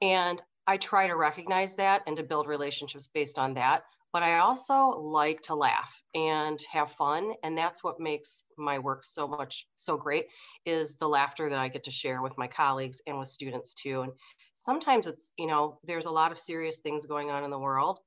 And 0.01 0.41
I 0.67 0.77
try 0.77 1.07
to 1.07 1.15
recognize 1.15 1.75
that 1.75 2.01
and 2.07 2.17
to 2.17 2.23
build 2.23 2.47
relationships 2.47 3.07
based 3.13 3.39
on 3.39 3.53
that. 3.53 3.83
But 4.11 4.21
I 4.21 4.39
also 4.39 4.89
like 4.99 5.41
to 5.43 5.55
laugh 5.55 5.91
and 6.13 6.59
have 6.71 6.91
fun. 6.91 7.33
And 7.43 7.57
that's 7.57 7.83
what 7.83 7.99
makes 7.99 8.43
my 8.57 8.77
work 8.77 9.03
so 9.03 9.27
much 9.27 9.67
so 9.75 9.97
great 9.97 10.25
is 10.65 10.95
the 10.95 11.07
laughter 11.07 11.49
that 11.49 11.57
I 11.57 11.67
get 11.67 11.83
to 11.85 11.91
share 11.91 12.21
with 12.21 12.37
my 12.37 12.47
colleagues 12.47 13.01
and 13.07 13.17
with 13.17 13.27
students 13.27 13.73
too. 13.73 14.01
And 14.01 14.11
sometimes 14.55 15.07
it's, 15.07 15.31
you 15.37 15.47
know, 15.47 15.79
there's 15.83 16.05
a 16.05 16.11
lot 16.11 16.31
of 16.31 16.37
serious 16.37 16.77
things 16.77 17.07
going 17.07 17.31
on 17.31 17.43
in 17.43 17.49
the 17.49 17.57
world 17.57 18.01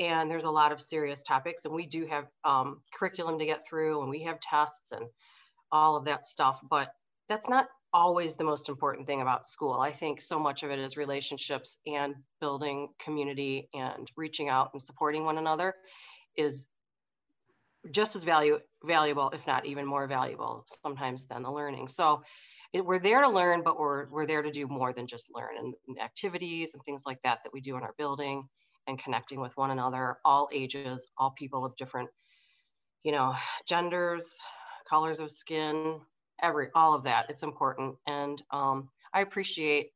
and 0.00 0.30
there's 0.30 0.44
a 0.44 0.50
lot 0.50 0.72
of 0.72 0.80
serious 0.80 1.22
topics 1.22 1.64
and 1.64 1.74
we 1.74 1.86
do 1.86 2.06
have 2.06 2.26
um, 2.44 2.80
curriculum 2.94 3.38
to 3.38 3.46
get 3.46 3.66
through 3.68 4.00
and 4.00 4.10
we 4.10 4.22
have 4.22 4.40
tests 4.40 4.92
and 4.92 5.06
all 5.72 5.96
of 5.96 6.04
that 6.04 6.24
stuff 6.24 6.60
but 6.70 6.92
that's 7.28 7.48
not 7.48 7.68
always 7.92 8.34
the 8.34 8.44
most 8.44 8.68
important 8.68 9.06
thing 9.06 9.22
about 9.22 9.46
school. 9.46 9.80
I 9.80 9.92
think 9.92 10.20
so 10.20 10.38
much 10.38 10.62
of 10.62 10.70
it 10.70 10.78
is 10.78 10.96
relationships 10.96 11.78
and 11.86 12.14
building 12.40 12.88
community 13.02 13.68
and 13.74 14.10
reaching 14.16 14.48
out 14.48 14.70
and 14.72 14.82
supporting 14.82 15.24
one 15.24 15.38
another 15.38 15.74
is 16.36 16.68
just 17.90 18.14
as 18.14 18.24
value, 18.24 18.58
valuable 18.84 19.30
if 19.30 19.46
not 19.46 19.64
even 19.64 19.86
more 19.86 20.06
valuable 20.06 20.66
sometimes 20.82 21.26
than 21.26 21.42
the 21.42 21.50
learning. 21.50 21.88
So 21.88 22.22
it, 22.74 22.84
we're 22.84 22.98
there 22.98 23.22
to 23.22 23.28
learn 23.28 23.62
but 23.62 23.78
we're, 23.78 24.08
we're 24.10 24.26
there 24.26 24.42
to 24.42 24.50
do 24.50 24.66
more 24.66 24.92
than 24.92 25.06
just 25.06 25.28
learn 25.34 25.56
and, 25.58 25.74
and 25.86 25.98
activities 26.00 26.72
and 26.74 26.82
things 26.84 27.04
like 27.06 27.18
that 27.24 27.38
that 27.42 27.52
we 27.52 27.60
do 27.60 27.76
in 27.76 27.82
our 27.82 27.94
building 27.96 28.46
and 28.88 28.98
connecting 28.98 29.40
with 29.40 29.56
one 29.56 29.70
another, 29.70 30.18
all 30.24 30.48
ages, 30.52 31.08
all 31.18 31.30
people 31.30 31.64
of 31.64 31.76
different, 31.76 32.08
you 33.04 33.12
know, 33.12 33.34
genders, 33.66 34.40
colors 34.88 35.20
of 35.20 35.30
skin, 35.30 36.00
every, 36.42 36.68
all 36.74 36.94
of 36.94 37.04
that. 37.04 37.26
It's 37.28 37.42
important. 37.42 37.94
And 38.06 38.42
um, 38.50 38.88
I 39.12 39.20
appreciate 39.20 39.92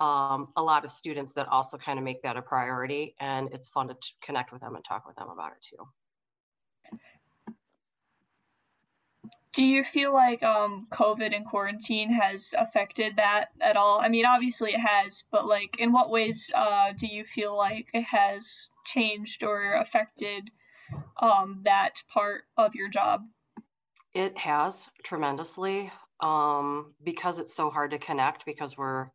um, 0.00 0.48
a 0.56 0.62
lot 0.62 0.84
of 0.84 0.90
students 0.90 1.32
that 1.34 1.48
also 1.48 1.78
kind 1.78 1.98
of 1.98 2.04
make 2.04 2.22
that 2.22 2.36
a 2.36 2.42
priority 2.42 3.14
and 3.20 3.48
it's 3.52 3.68
fun 3.68 3.88
to 3.88 3.96
connect 4.22 4.52
with 4.52 4.60
them 4.60 4.74
and 4.74 4.84
talk 4.84 5.06
with 5.06 5.16
them 5.16 5.28
about 5.28 5.52
it 5.52 5.62
too. 5.62 5.84
Do 9.54 9.64
you 9.64 9.84
feel 9.84 10.12
like 10.12 10.42
um, 10.42 10.88
COVID 10.90 11.34
and 11.34 11.46
quarantine 11.46 12.10
has 12.10 12.54
affected 12.58 13.16
that 13.16 13.50
at 13.60 13.76
all? 13.76 14.00
I 14.00 14.08
mean, 14.08 14.26
obviously 14.26 14.72
it 14.72 14.80
has, 14.80 15.22
but 15.30 15.46
like, 15.46 15.76
in 15.78 15.92
what 15.92 16.10
ways 16.10 16.50
uh, 16.54 16.92
do 16.92 17.06
you 17.06 17.24
feel 17.24 17.56
like 17.56 17.86
it 17.94 18.04
has 18.04 18.68
changed 18.84 19.44
or 19.44 19.74
affected 19.74 20.50
um, 21.22 21.60
that 21.64 22.02
part 22.12 22.42
of 22.56 22.74
your 22.74 22.88
job? 22.88 23.22
It 24.12 24.36
has 24.38 24.88
tremendously 25.04 25.92
um, 26.20 26.94
because 27.04 27.38
it's 27.38 27.54
so 27.54 27.70
hard 27.70 27.92
to 27.92 27.98
connect 27.98 28.44
because 28.44 28.76
we're 28.76 29.10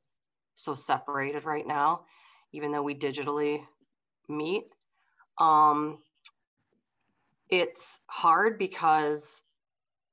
so 0.55 0.73
separated 0.73 1.43
right 1.43 1.67
now, 1.67 2.01
even 2.53 2.71
though 2.71 2.83
we 2.83 2.95
digitally 2.95 3.61
meet. 4.29 4.63
Um, 5.37 5.99
it's 7.49 7.99
hard 8.07 8.57
because 8.57 9.41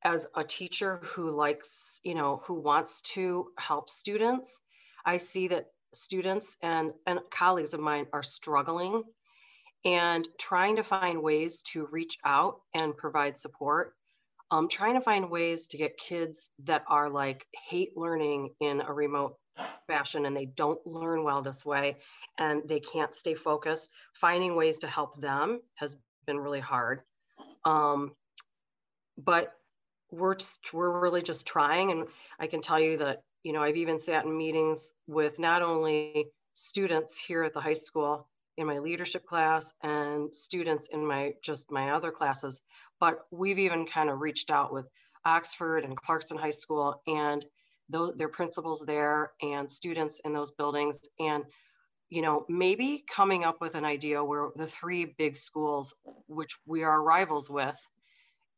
as 0.06 0.24
a 0.36 0.44
teacher 0.44 1.00
who 1.02 1.32
likes, 1.32 2.00
you 2.04 2.14
know, 2.14 2.40
who 2.44 2.54
wants 2.54 3.02
to 3.02 3.48
help 3.58 3.90
students, 3.90 4.60
I 5.04 5.16
see 5.16 5.48
that 5.48 5.66
students 5.94 6.56
and, 6.62 6.92
and 7.08 7.18
colleagues 7.32 7.74
of 7.74 7.80
mine 7.80 8.06
are 8.12 8.22
struggling 8.22 9.02
and 9.84 10.28
trying 10.38 10.76
to 10.76 10.84
find 10.84 11.20
ways 11.20 11.60
to 11.72 11.88
reach 11.90 12.18
out 12.24 12.60
and 12.72 12.96
provide 12.96 13.36
support. 13.36 13.94
Um, 14.52 14.68
trying 14.68 14.94
to 14.94 15.00
find 15.00 15.28
ways 15.28 15.66
to 15.66 15.76
get 15.76 15.98
kids 15.98 16.50
that 16.62 16.84
are 16.88 17.10
like 17.10 17.44
hate 17.68 17.96
learning 17.96 18.50
in 18.60 18.82
a 18.82 18.92
remote 18.92 19.34
fashion 19.88 20.26
and 20.26 20.36
they 20.36 20.46
don't 20.46 20.78
learn 20.86 21.24
well 21.24 21.42
this 21.42 21.66
way 21.66 21.96
and 22.38 22.62
they 22.68 22.78
can't 22.78 23.12
stay 23.12 23.34
focused. 23.34 23.90
Finding 24.14 24.54
ways 24.54 24.78
to 24.78 24.86
help 24.86 25.20
them 25.20 25.62
has 25.74 25.96
been 26.28 26.38
really 26.38 26.60
hard. 26.60 27.02
Um, 27.64 28.12
but 29.18 29.52
we're 30.10 30.34
just 30.34 30.60
we're 30.72 31.00
really 31.00 31.22
just 31.22 31.46
trying 31.46 31.90
and 31.90 32.06
i 32.40 32.46
can 32.46 32.60
tell 32.60 32.80
you 32.80 32.96
that 32.96 33.22
you 33.42 33.52
know 33.52 33.62
i've 33.62 33.76
even 33.76 33.98
sat 33.98 34.24
in 34.24 34.36
meetings 34.36 34.92
with 35.06 35.38
not 35.38 35.62
only 35.62 36.26
students 36.52 37.18
here 37.18 37.42
at 37.42 37.52
the 37.52 37.60
high 37.60 37.74
school 37.74 38.28
in 38.56 38.66
my 38.66 38.78
leadership 38.78 39.26
class 39.26 39.72
and 39.82 40.34
students 40.34 40.88
in 40.92 41.04
my 41.04 41.32
just 41.42 41.70
my 41.70 41.90
other 41.90 42.10
classes 42.10 42.62
but 43.00 43.26
we've 43.30 43.58
even 43.58 43.86
kind 43.86 44.08
of 44.08 44.20
reached 44.20 44.50
out 44.50 44.72
with 44.72 44.86
oxford 45.24 45.84
and 45.84 45.96
clarkson 45.96 46.38
high 46.38 46.50
school 46.50 47.02
and 47.06 47.44
those 47.88 48.14
their 48.16 48.28
principals 48.28 48.84
there 48.86 49.32
and 49.42 49.70
students 49.70 50.20
in 50.24 50.32
those 50.32 50.50
buildings 50.52 51.00
and 51.20 51.44
you 52.10 52.22
know 52.22 52.46
maybe 52.48 53.04
coming 53.10 53.44
up 53.44 53.60
with 53.60 53.74
an 53.74 53.84
idea 53.84 54.22
where 54.22 54.48
the 54.56 54.66
three 54.66 55.14
big 55.18 55.36
schools 55.36 55.94
which 56.28 56.56
we 56.66 56.82
are 56.82 57.02
rivals 57.02 57.50
with 57.50 57.76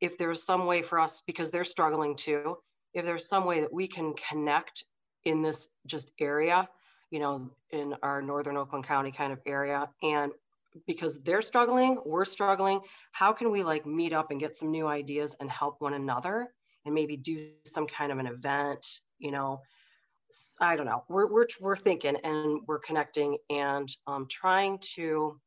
if 0.00 0.17
there's 0.17 0.45
some 0.45 0.67
way 0.67 0.83
for 0.83 0.99
us, 1.00 1.23
because 1.26 1.50
they're 1.50 1.64
struggling 1.64 2.17
too, 2.17 2.57
if 2.95 3.05
there's 3.05 3.28
some 3.28 3.45
way 3.45 3.61
that 3.61 3.73
we 3.73 3.87
can 3.87 4.14
connect 4.14 4.85
in 5.25 5.43
this 5.43 5.69
just 5.87 6.12
area, 6.21 6.69
you 7.11 7.19
know, 7.19 7.50
in 7.71 7.95
our 8.02 8.23
northern 8.23 8.57
Oakland 8.57 8.87
County 8.87 9.11
kind 9.11 9.33
of 9.33 9.40
area, 9.47 9.88
and 10.02 10.33
because 10.87 11.23
they're 11.23 11.43
struggling, 11.43 11.99
we're 12.05 12.25
struggling, 12.25 12.81
how 13.12 13.33
can 13.33 13.50
we 13.50 13.62
like 13.62 13.87
meet 13.87 14.12
up 14.12 14.31
and 14.31 14.38
get 14.38 14.57
some 14.57 14.71
new 14.71 14.87
ideas 14.87 15.35
and 15.40 15.50
help 15.50 15.81
one 15.81 15.95
another 15.95 16.49
and 16.85 16.95
maybe 16.95 17.17
do 17.17 17.50
some 17.64 17.87
kind 17.87 18.12
of 18.12 18.19
an 18.19 18.26
event, 18.26 18.85
you 19.19 19.31
know? 19.31 19.61
I 20.61 20.76
don't 20.76 20.87
know. 20.87 21.05
We're, 21.09 21.33
we're, 21.33 21.47
we're 21.61 21.76
thinking 21.76 22.17
and 22.25 22.61
we're 22.67 22.81
connecting 22.81 23.38
and 23.49 23.88
um, 24.07 24.26
trying 24.28 24.78
to 24.95 25.40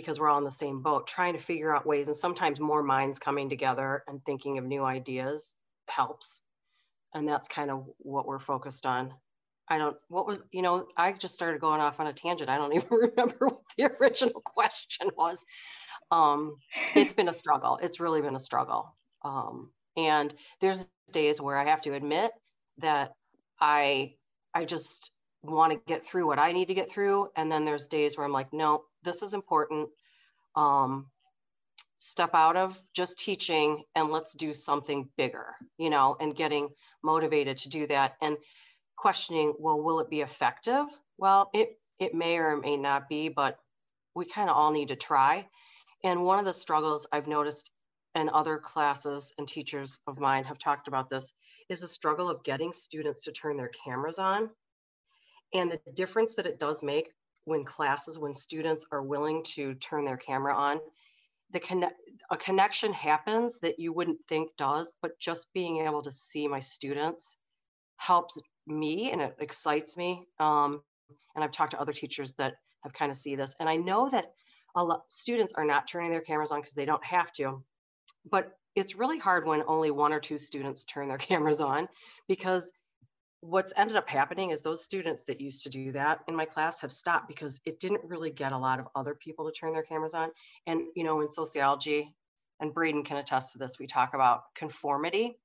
because 0.00 0.18
we're 0.18 0.28
all 0.28 0.38
in 0.38 0.44
the 0.44 0.50
same 0.50 0.82
boat, 0.82 1.06
trying 1.06 1.34
to 1.34 1.38
figure 1.38 1.74
out 1.74 1.86
ways. 1.86 2.08
And 2.08 2.16
sometimes 2.16 2.60
more 2.60 2.82
minds 2.82 3.18
coming 3.18 3.48
together 3.48 4.02
and 4.08 4.24
thinking 4.24 4.58
of 4.58 4.64
new 4.64 4.84
ideas 4.84 5.54
helps. 5.88 6.40
And 7.14 7.28
that's 7.28 7.48
kind 7.48 7.70
of 7.70 7.84
what 7.98 8.26
we're 8.26 8.38
focused 8.38 8.86
on. 8.86 9.12
I 9.68 9.78
don't, 9.78 9.96
what 10.08 10.26
was, 10.26 10.42
you 10.52 10.62
know, 10.62 10.86
I 10.96 11.12
just 11.12 11.34
started 11.34 11.60
going 11.60 11.80
off 11.80 12.00
on 12.00 12.08
a 12.08 12.12
tangent. 12.12 12.50
I 12.50 12.56
don't 12.56 12.72
even 12.74 12.88
remember 12.90 13.48
what 13.48 13.60
the 13.76 13.90
original 14.00 14.40
question 14.44 15.08
was. 15.16 15.44
Um, 16.10 16.56
it's 16.94 17.12
been 17.12 17.28
a 17.28 17.34
struggle. 17.34 17.78
It's 17.82 18.00
really 18.00 18.20
been 18.20 18.34
a 18.36 18.40
struggle. 18.40 18.96
Um, 19.24 19.70
and 19.96 20.34
there's 20.60 20.90
days 21.12 21.40
where 21.40 21.58
I 21.58 21.68
have 21.68 21.82
to 21.82 21.94
admit 21.94 22.32
that 22.78 23.12
I, 23.60 24.14
I 24.54 24.64
just 24.64 25.12
want 25.42 25.72
to 25.72 25.80
get 25.86 26.04
through 26.04 26.26
what 26.26 26.38
I 26.38 26.52
need 26.52 26.68
to 26.68 26.74
get 26.74 26.90
through. 26.90 27.28
And 27.36 27.50
then 27.50 27.64
there's 27.64 27.86
days 27.86 28.16
where 28.16 28.26
I'm 28.26 28.32
like, 28.32 28.52
no, 28.52 28.84
this 29.02 29.22
is 29.22 29.34
important. 29.34 29.88
Um, 30.56 31.06
step 31.96 32.30
out 32.34 32.56
of 32.56 32.80
just 32.94 33.18
teaching 33.18 33.82
and 33.94 34.10
let's 34.10 34.32
do 34.34 34.54
something 34.54 35.08
bigger, 35.16 35.54
you 35.78 35.90
know, 35.90 36.16
and 36.20 36.34
getting 36.34 36.68
motivated 37.02 37.58
to 37.58 37.68
do 37.68 37.86
that 37.86 38.16
and 38.22 38.36
questioning, 38.96 39.54
well, 39.58 39.80
will 39.80 40.00
it 40.00 40.10
be 40.10 40.22
effective? 40.22 40.86
Well, 41.18 41.50
it, 41.52 41.78
it 41.98 42.14
may 42.14 42.36
or 42.36 42.56
may 42.56 42.76
not 42.76 43.08
be, 43.08 43.28
but 43.28 43.58
we 44.14 44.24
kind 44.24 44.48
of 44.48 44.56
all 44.56 44.72
need 44.72 44.88
to 44.88 44.96
try. 44.96 45.46
And 46.02 46.24
one 46.24 46.38
of 46.38 46.46
the 46.46 46.54
struggles 46.54 47.06
I've 47.12 47.26
noticed 47.26 47.70
and 48.14 48.30
other 48.30 48.58
classes 48.58 49.32
and 49.38 49.46
teachers 49.46 49.98
of 50.06 50.18
mine 50.18 50.44
have 50.44 50.58
talked 50.58 50.88
about 50.88 51.10
this 51.10 51.32
is 51.68 51.82
a 51.82 51.88
struggle 51.88 52.28
of 52.28 52.42
getting 52.42 52.72
students 52.72 53.20
to 53.20 53.32
turn 53.32 53.56
their 53.56 53.70
cameras 53.84 54.18
on 54.18 54.50
and 55.52 55.70
the 55.70 55.92
difference 55.92 56.34
that 56.34 56.46
it 56.46 56.58
does 56.58 56.82
make 56.82 57.12
when 57.44 57.64
classes, 57.64 58.18
when 58.18 58.34
students 58.34 58.84
are 58.92 59.02
willing 59.02 59.42
to 59.42 59.74
turn 59.74 60.04
their 60.04 60.16
camera 60.16 60.54
on, 60.54 60.80
the 61.52 61.60
connect, 61.60 61.94
a 62.30 62.36
connection 62.36 62.92
happens 62.92 63.58
that 63.58 63.78
you 63.78 63.92
wouldn't 63.92 64.18
think 64.28 64.50
does, 64.56 64.96
but 65.02 65.18
just 65.18 65.52
being 65.52 65.84
able 65.84 66.02
to 66.02 66.12
see 66.12 66.46
my 66.46 66.60
students 66.60 67.36
helps 67.96 68.38
me 68.66 69.10
and 69.10 69.20
it 69.20 69.34
excites 69.40 69.96
me. 69.96 70.26
Um, 70.38 70.82
and 71.34 71.42
I've 71.42 71.50
talked 71.50 71.72
to 71.72 71.80
other 71.80 71.92
teachers 71.92 72.34
that 72.34 72.54
have 72.84 72.92
kind 72.92 73.10
of 73.10 73.16
see 73.16 73.34
this. 73.34 73.54
And 73.58 73.68
I 73.68 73.76
know 73.76 74.08
that 74.10 74.32
a 74.76 74.84
lot 74.84 75.10
students 75.10 75.52
are 75.54 75.64
not 75.64 75.88
turning 75.88 76.10
their 76.10 76.20
cameras 76.20 76.52
on 76.52 76.60
because 76.60 76.74
they 76.74 76.84
don't 76.84 77.04
have 77.04 77.32
to, 77.32 77.62
but 78.30 78.56
it's 78.76 78.94
really 78.94 79.18
hard 79.18 79.46
when 79.46 79.62
only 79.66 79.90
one 79.90 80.12
or 80.12 80.20
two 80.20 80.38
students 80.38 80.84
turn 80.84 81.08
their 81.08 81.18
cameras 81.30 81.60
on 81.60 81.88
because 82.28 82.72
what's 83.40 83.72
ended 83.76 83.96
up 83.96 84.08
happening 84.08 84.50
is 84.50 84.62
those 84.62 84.84
students 84.84 85.24
that 85.24 85.40
used 85.40 85.62
to 85.62 85.70
do 85.70 85.92
that 85.92 86.20
in 86.28 86.36
my 86.36 86.44
class 86.44 86.78
have 86.80 86.92
stopped 86.92 87.26
because 87.26 87.60
it 87.64 87.80
didn't 87.80 88.04
really 88.04 88.30
get 88.30 88.52
a 88.52 88.58
lot 88.58 88.78
of 88.78 88.86
other 88.94 89.14
people 89.14 89.46
to 89.46 89.52
turn 89.52 89.72
their 89.72 89.82
cameras 89.82 90.14
on. 90.14 90.30
And, 90.66 90.82
you 90.94 91.04
know, 91.04 91.20
in 91.22 91.30
sociology, 91.30 92.14
and 92.60 92.74
Braden 92.74 93.04
can 93.04 93.16
attest 93.16 93.52
to 93.52 93.58
this, 93.58 93.78
we 93.78 93.86
talk 93.86 94.12
about 94.12 94.42
conformity, 94.54 95.38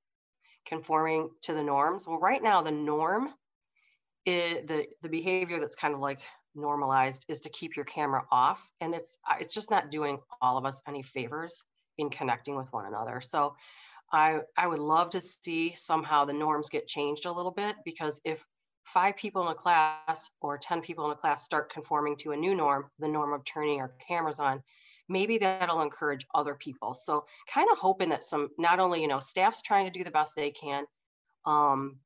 conforming 0.65 1.29
to 1.43 1.53
the 1.53 1.63
norms. 1.63 2.05
Well, 2.05 2.19
right 2.19 2.43
now, 2.43 2.61
the 2.61 2.71
norm 2.71 3.29
is 4.25 4.65
the, 4.67 4.85
the 5.01 5.09
behavior 5.09 5.59
that's 5.59 5.75
kind 5.75 5.93
of 5.93 6.01
like 6.01 6.19
normalized 6.55 7.25
is 7.27 7.39
to 7.41 7.49
keep 7.49 7.75
your 7.75 7.85
camera 7.85 8.23
off 8.31 8.69
and 8.81 8.93
it's 8.93 9.17
uh, 9.29 9.35
it's 9.39 9.53
just 9.53 9.69
not 9.69 9.91
doing 9.91 10.17
all 10.41 10.57
of 10.57 10.65
us 10.65 10.81
any 10.87 11.01
favors 11.01 11.61
in 11.97 12.09
connecting 12.09 12.55
with 12.55 12.71
one 12.71 12.85
another 12.85 13.19
so 13.19 13.53
i 14.15 14.39
i 14.57 14.67
would 14.67 14.79
love 14.79 15.09
to 15.09 15.21
see 15.21 15.73
somehow 15.75 16.25
the 16.25 16.33
norms 16.33 16.69
get 16.69 16.87
changed 16.87 17.25
a 17.25 17.31
little 17.31 17.51
bit 17.51 17.75
because 17.85 18.19
if 18.23 18.43
five 18.83 19.15
people 19.15 19.41
in 19.41 19.47
a 19.49 19.55
class 19.55 20.29
or 20.41 20.57
10 20.57 20.81
people 20.81 21.05
in 21.05 21.11
a 21.11 21.15
class 21.15 21.43
start 21.43 21.71
conforming 21.71 22.15
to 22.15 22.31
a 22.31 22.37
new 22.37 22.55
norm 22.55 22.85
the 22.99 23.07
norm 23.07 23.33
of 23.33 23.43
turning 23.45 23.79
our 23.79 23.93
cameras 24.07 24.39
on 24.39 24.61
maybe 25.09 25.37
that'll 25.37 25.81
encourage 25.81 26.25
other 26.33 26.55
people 26.55 26.93
so 26.93 27.25
kind 27.51 27.67
of 27.71 27.77
hoping 27.77 28.09
that 28.09 28.23
some 28.23 28.49
not 28.57 28.79
only 28.79 29.01
you 29.01 29.07
know 29.07 29.19
staff's 29.19 29.61
trying 29.61 29.85
to 29.85 29.91
do 29.91 30.03
the 30.03 30.11
best 30.11 30.33
they 30.35 30.51
can 30.51 30.83
um 31.45 31.97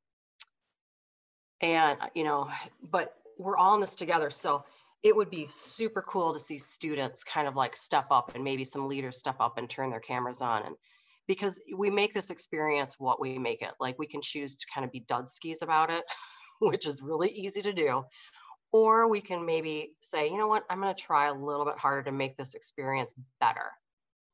and 1.61 1.97
you 2.15 2.23
know 2.23 2.49
but 2.91 3.15
we're 3.39 3.57
all 3.57 3.73
in 3.73 3.81
this 3.81 3.95
together. 3.95 4.29
So 4.29 4.63
it 5.01 5.15
would 5.15 5.31
be 5.31 5.47
super 5.49 6.03
cool 6.03 6.33
to 6.33 6.39
see 6.39 6.57
students 6.57 7.23
kind 7.23 7.47
of 7.47 7.55
like 7.55 7.75
step 7.75 8.05
up 8.11 8.35
and 8.35 8.43
maybe 8.43 8.65
some 8.65 8.87
leaders 8.87 9.17
step 9.17 9.37
up 9.39 9.57
and 9.57 9.69
turn 9.69 9.89
their 9.89 10.01
cameras 10.01 10.41
on 10.41 10.63
and 10.65 10.75
because 11.29 11.61
we 11.77 11.89
make 11.89 12.13
this 12.13 12.29
experience 12.29 12.95
what 12.97 13.21
we 13.21 13.37
make 13.37 13.61
it 13.61 13.71
like 13.79 13.97
we 13.97 14.07
can 14.07 14.21
choose 14.21 14.57
to 14.57 14.65
kind 14.73 14.83
of 14.83 14.91
be 14.91 15.05
dud 15.07 15.29
skis 15.29 15.61
about 15.61 15.89
it 15.89 16.03
which 16.59 16.85
is 16.85 17.01
really 17.01 17.29
easy 17.29 17.61
to 17.61 17.71
do 17.71 18.03
or 18.73 19.07
we 19.07 19.21
can 19.21 19.45
maybe 19.45 19.91
say 20.01 20.27
you 20.27 20.37
know 20.37 20.47
what 20.47 20.63
i'm 20.69 20.81
going 20.81 20.93
to 20.93 21.01
try 21.01 21.27
a 21.27 21.33
little 21.33 21.65
bit 21.65 21.77
harder 21.77 22.03
to 22.03 22.11
make 22.11 22.35
this 22.35 22.53
experience 22.53 23.13
better 23.39 23.71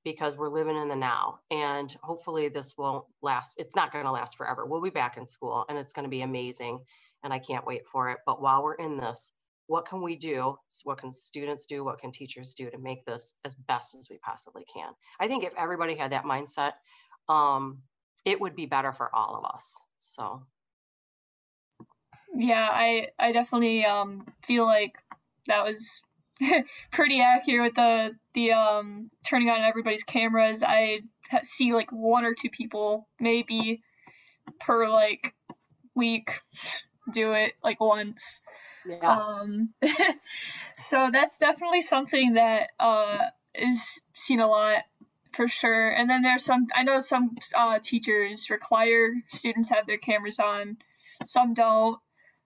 because 0.03 0.35
we're 0.37 0.49
living 0.49 0.75
in 0.75 0.87
the 0.87 0.95
now 0.95 1.37
and 1.51 1.95
hopefully 2.01 2.49
this 2.49 2.73
won't 2.77 3.05
last 3.21 3.55
it's 3.59 3.75
not 3.75 3.91
going 3.91 4.05
to 4.05 4.11
last 4.11 4.37
forever 4.37 4.65
we'll 4.65 4.81
be 4.81 4.89
back 4.89 5.17
in 5.17 5.27
school 5.27 5.65
and 5.69 5.77
it's 5.77 5.93
going 5.93 6.05
to 6.05 6.09
be 6.09 6.21
amazing 6.21 6.79
and 7.25 7.33
I 7.33 7.39
can't 7.39 7.65
wait 7.65 7.81
for 7.91 8.09
it. 8.11 8.19
But 8.25 8.41
while 8.41 8.63
we're 8.63 8.75
in 8.75 8.97
this, 8.97 9.31
what 9.67 9.87
can 9.87 10.01
we 10.01 10.15
do? 10.15 10.57
What 10.83 10.99
can 10.99 11.11
students 11.11 11.65
do? 11.65 11.83
What 11.83 11.99
can 11.99 12.11
teachers 12.11 12.53
do 12.53 12.69
to 12.69 12.77
make 12.77 13.05
this 13.05 13.33
as 13.43 13.55
best 13.55 13.95
as 13.95 14.09
we 14.09 14.17
possibly 14.19 14.65
can? 14.71 14.91
I 15.19 15.27
think 15.27 15.43
if 15.43 15.53
everybody 15.57 15.95
had 15.95 16.11
that 16.11 16.23
mindset, 16.23 16.73
um, 17.29 17.79
it 18.25 18.39
would 18.39 18.55
be 18.55 18.65
better 18.65 18.93
for 18.93 19.13
all 19.13 19.35
of 19.35 19.45
us. 19.45 19.75
So. 19.99 20.43
Yeah, 22.37 22.69
I 22.71 23.09
I 23.17 23.31
definitely 23.31 23.85
um, 23.85 24.27
feel 24.43 24.65
like 24.65 24.93
that 25.47 25.63
was 25.63 26.01
pretty 26.91 27.21
accurate 27.21 27.63
with 27.63 27.75
the 27.75 28.15
the 28.33 28.51
um, 28.51 29.09
turning 29.25 29.49
on 29.49 29.61
everybody's 29.61 30.03
cameras. 30.03 30.63
I 30.65 31.01
see 31.43 31.73
like 31.73 31.89
one 31.91 32.25
or 32.25 32.33
two 32.33 32.49
people 32.49 33.07
maybe 33.19 33.81
per 34.59 34.89
like 34.89 35.33
week 35.95 36.41
do 37.11 37.33
it 37.33 37.53
like 37.63 37.79
once. 37.79 38.41
Yeah. 38.87 39.17
Um, 39.17 39.73
so 40.89 41.09
that's 41.11 41.37
definitely 41.37 41.81
something 41.81 42.33
that 42.33 42.69
uh, 42.79 43.17
is 43.53 44.01
seen 44.13 44.39
a 44.39 44.47
lot 44.47 44.83
for 45.33 45.47
sure. 45.47 45.89
And 45.89 46.09
then 46.09 46.21
there's 46.21 46.45
some, 46.45 46.67
I 46.73 46.83
know 46.83 46.99
some 46.99 47.35
uh, 47.55 47.79
teachers 47.81 48.49
require 48.49 49.13
students 49.29 49.69
have 49.69 49.87
their 49.87 49.97
cameras 49.97 50.39
on, 50.39 50.77
some 51.25 51.53
don't. 51.53 51.99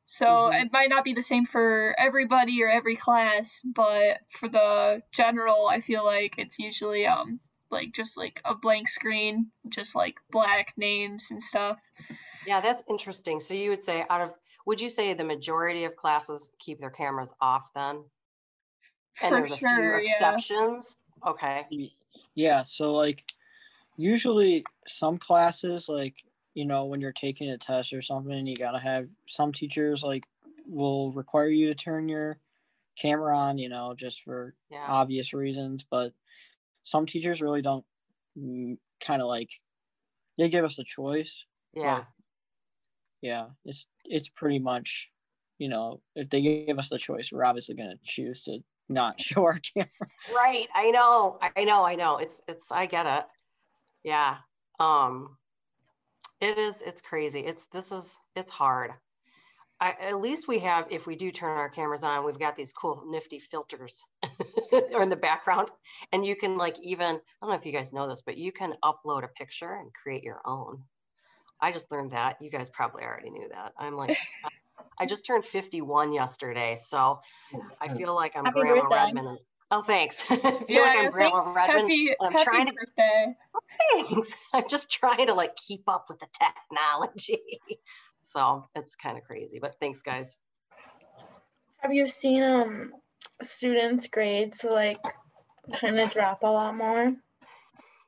So 0.05 0.25
mm-hmm. 0.25 0.65
it 0.65 0.73
might 0.73 0.89
not 0.89 1.03
be 1.03 1.13
the 1.13 1.21
same 1.21 1.45
for 1.45 1.95
everybody 1.99 2.63
or 2.63 2.69
every 2.69 2.95
class, 2.95 3.61
but 3.63 4.21
for 4.29 4.49
the 4.49 5.03
general, 5.11 5.67
I 5.67 5.81
feel 5.81 6.03
like 6.03 6.35
it's 6.39 6.57
usually 6.57 7.05
um 7.05 7.39
like 7.69 7.93
just 7.93 8.17
like 8.17 8.41
a 8.43 8.55
blank 8.55 8.87
screen, 8.87 9.51
just 9.67 9.95
like 9.95 10.15
black 10.31 10.73
names 10.77 11.27
and 11.29 11.41
stuff. 11.41 11.77
Yeah, 12.47 12.59
that's 12.59 12.81
interesting. 12.89 13.39
So 13.39 13.53
you 13.53 13.69
would 13.69 13.83
say 13.83 14.05
out 14.09 14.21
of 14.21 14.31
would 14.69 14.79
you 14.79 14.87
say 14.87 15.15
the 15.15 15.23
majority 15.23 15.83
of 15.83 15.95
classes 15.95 16.51
keep 16.59 16.79
their 16.79 16.91
cameras 16.91 17.33
off 17.41 17.71
then? 17.73 18.03
And 19.19 19.29
For 19.33 19.39
there's 19.39 19.51
a 19.51 19.57
sure, 19.57 19.97
few 19.97 20.11
exceptions? 20.13 20.95
Yeah. 21.25 21.29
Okay. 21.31 21.67
Yeah, 22.35 22.61
so 22.61 22.93
like 22.93 23.23
usually 23.97 24.63
some 24.85 25.17
classes 25.17 25.89
like 25.89 26.23
you 26.53 26.65
know 26.65 26.85
when 26.85 27.01
you're 27.01 27.11
taking 27.11 27.49
a 27.49 27.57
test 27.57 27.93
or 27.93 28.03
something 28.03 28.45
you 28.45 28.55
got 28.55 28.71
to 28.73 28.79
have 28.79 29.09
some 29.25 29.51
teachers 29.51 30.03
like 30.03 30.27
will 30.67 31.11
require 31.13 31.49
you 31.49 31.67
to 31.67 31.75
turn 31.75 32.07
your 32.07 32.37
camera 32.95 33.35
on 33.35 33.57
you 33.57 33.67
know 33.67 33.93
just 33.97 34.21
for 34.21 34.53
yeah. 34.69 34.85
obvious 34.87 35.33
reasons 35.33 35.83
but 35.83 36.13
some 36.83 37.05
teachers 37.05 37.41
really 37.41 37.61
don't 37.61 37.83
mm, 38.37 38.77
kind 39.01 39.21
of 39.21 39.27
like 39.27 39.59
they 40.37 40.47
give 40.47 40.63
us 40.63 40.79
a 40.79 40.83
choice 40.83 41.43
yeah 41.73 42.03
yeah, 43.21 43.47
it's 43.65 43.87
it's 44.05 44.29
pretty 44.29 44.59
much, 44.59 45.09
you 45.57 45.69
know, 45.69 46.01
if 46.15 46.29
they 46.29 46.41
give 46.41 46.79
us 46.79 46.89
the 46.89 46.97
choice, 46.97 47.31
we're 47.31 47.43
obviously 47.43 47.75
going 47.75 47.91
to 47.91 47.99
choose 48.03 48.43
to 48.43 48.59
not 48.87 49.19
show 49.21 49.43
our 49.43 49.59
camera. 49.73 49.89
Right. 50.33 50.67
I 50.73 50.91
know. 50.91 51.37
I 51.55 51.63
know. 51.63 51.83
I 51.83 51.95
know. 51.95 52.17
It's 52.17 52.41
it's. 52.47 52.71
I 52.71 52.85
get 52.85 53.05
it. 53.05 53.25
Yeah. 54.03 54.37
Um. 54.79 55.37
It 56.41 56.57
is. 56.57 56.81
It's 56.81 57.01
crazy. 57.01 57.41
It's 57.41 57.65
this 57.71 57.91
is. 57.91 58.17
It's 58.35 58.51
hard. 58.51 58.91
I, 59.81 59.93
at 60.01 60.19
least 60.19 60.49
we 60.49 60.59
have, 60.59 60.87
if 60.89 61.07
we 61.07 61.15
do 61.15 61.31
turn 61.31 61.57
our 61.57 61.69
cameras 61.69 62.03
on, 62.03 62.25
we've 62.25 62.37
got 62.37 62.57
these 62.57 62.73
cool 62.73 63.01
nifty 63.07 63.39
filters 63.39 64.03
or 64.91 65.01
in 65.01 65.09
the 65.09 65.15
background. 65.15 65.69
And 66.11 66.25
you 66.25 66.35
can 66.35 66.57
like 66.57 66.75
even, 66.81 67.15
I 67.15 67.19
don't 67.41 67.51
know 67.51 67.55
if 67.55 67.65
you 67.65 67.71
guys 67.71 67.93
know 67.93 68.07
this, 68.07 68.21
but 68.21 68.37
you 68.37 68.51
can 68.51 68.73
upload 68.83 69.23
a 69.23 69.29
picture 69.29 69.75
and 69.75 69.93
create 69.93 70.21
your 70.21 70.41
own. 70.45 70.83
I 71.61 71.71
just 71.71 71.91
learned 71.91 72.11
that. 72.11 72.37
You 72.41 72.49
guys 72.49 72.69
probably 72.69 73.03
already 73.03 73.29
knew 73.29 73.49
that. 73.49 73.73
I'm 73.77 73.95
like, 73.95 74.17
I 74.99 75.05
just 75.05 75.25
turned 75.25 75.45
51 75.45 76.11
yesterday. 76.11 76.77
So 76.81 77.19
I 77.81 77.89
feel 77.89 78.15
like 78.15 78.35
I'm 78.35 78.45
happy 78.45 78.61
Grandma 78.61 78.81
birthday. 78.83 79.05
Redman. 79.05 79.37
Oh, 79.71 79.81
thanks. 79.81 80.23
I 80.29 80.35
feel 80.37 80.63
yeah, 80.67 80.81
like 80.81 80.99
I'm 80.99 81.11
Grandma 81.11 81.53
Redman. 81.53 81.81
Happy, 81.81 82.09
I'm 82.21 82.31
happy 82.31 82.43
trying 82.43 82.65
birthday. 82.65 83.35
to. 83.35 84.05
thanks. 84.07 84.33
I'm 84.53 84.67
just 84.69 84.89
trying 84.89 85.27
to 85.27 85.33
like 85.33 85.55
keep 85.55 85.83
up 85.87 86.05
with 86.09 86.19
the 86.19 86.27
technology. 86.33 87.59
so 88.19 88.65
it's 88.75 88.95
kind 88.95 89.17
of 89.17 89.23
crazy, 89.23 89.59
but 89.59 89.75
thanks, 89.79 90.01
guys. 90.01 90.37
Have 91.77 91.93
you 91.93 92.07
seen 92.07 92.43
um 92.43 92.91
students' 93.41 94.07
grades 94.07 94.63
like 94.63 94.99
kind 95.73 95.99
of 95.99 96.11
drop 96.11 96.43
a 96.43 96.47
lot 96.47 96.75
more? 96.75 97.13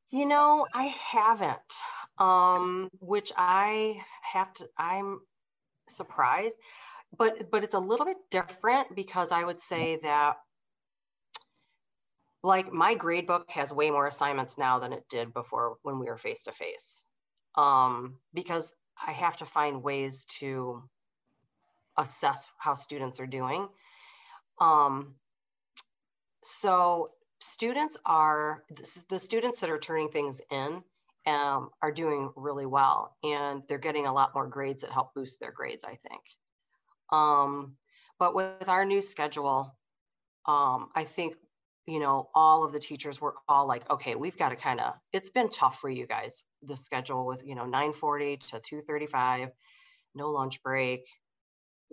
You 0.10 0.26
know, 0.26 0.66
I 0.74 0.88
haven't 0.88 1.58
um, 2.22 2.90
which 3.00 3.32
I 3.36 4.00
have 4.22 4.54
to, 4.54 4.70
I'm 4.78 5.22
surprised, 5.90 6.56
but, 7.18 7.50
but 7.50 7.64
it's 7.64 7.74
a 7.74 7.80
little 7.80 8.06
bit 8.06 8.18
different 8.30 8.96
because 8.96 9.32
I 9.32 9.44
would 9.44 9.60
say 9.60 9.98
that 10.04 10.36
like 12.44 12.72
my 12.72 12.94
grade 12.94 13.26
book 13.26 13.50
has 13.50 13.74
way 13.74 13.90
more 13.90 14.08
assignments 14.08 14.58
now 14.58 14.78
than 14.78 14.94
it 14.94 15.04
did 15.10 15.34
before 15.34 15.78
when 15.82 16.00
we 16.00 16.06
were 16.06 16.18
face 16.18 16.44
to 16.44 16.52
face. 16.52 17.06
Um, 17.56 18.18
because 18.34 18.74
I 19.06 19.12
have 19.12 19.38
to 19.38 19.46
find 19.46 19.84
ways 19.84 20.26
to 20.40 20.84
assess 21.98 22.48
how 22.58 22.76
students 22.76 23.20
are 23.20 23.28
doing. 23.28 23.68
Um, 24.60 25.16
so 26.44 27.10
students 27.40 27.98
are 28.06 28.64
the 29.10 29.20
students 29.20 29.60
that 29.60 29.72
are 29.72 29.80
turning 29.80 30.10
things 30.10 30.40
in 30.52 30.84
um, 31.26 31.70
are 31.82 31.92
doing 31.92 32.32
really 32.36 32.66
well 32.66 33.16
and 33.24 33.62
they're 33.68 33.78
getting 33.78 34.08
a 34.08 34.14
lot 34.14 34.34
more 34.34 34.48
grades 34.48 34.82
that 34.82 34.92
help 34.92 35.14
boost 35.14 35.40
their 35.40 35.52
grades, 35.52 35.84
I 35.84 35.96
think. 35.96 36.22
Um, 37.12 37.76
but 38.20 38.36
with 38.36 38.68
our 38.68 38.86
new 38.86 39.02
schedule, 39.02 39.76
um, 40.48 40.90
I 40.96 41.04
think, 41.04 41.36
you 41.86 42.00
know, 42.00 42.30
all 42.34 42.64
of 42.64 42.74
the 42.74 42.80
teachers 42.80 43.20
were 43.20 43.36
all 43.48 43.68
like, 43.68 43.90
okay, 43.90 44.16
we've 44.16 44.38
got 44.38 44.50
to 44.50 44.56
kind 44.56 44.80
of, 44.80 44.94
it's 45.14 45.30
been 45.30 45.50
tough 45.50 45.80
for 45.80 45.90
you 45.90 46.08
guys, 46.08 46.42
the 46.64 46.76
schedule 46.76 47.26
with, 47.26 47.42
you 47.46 47.56
know, 47.56 47.66
940 47.66 48.38
to 48.38 48.60
235, 48.60 49.50
no 50.16 50.30
lunch 50.30 50.62
break. 50.64 51.06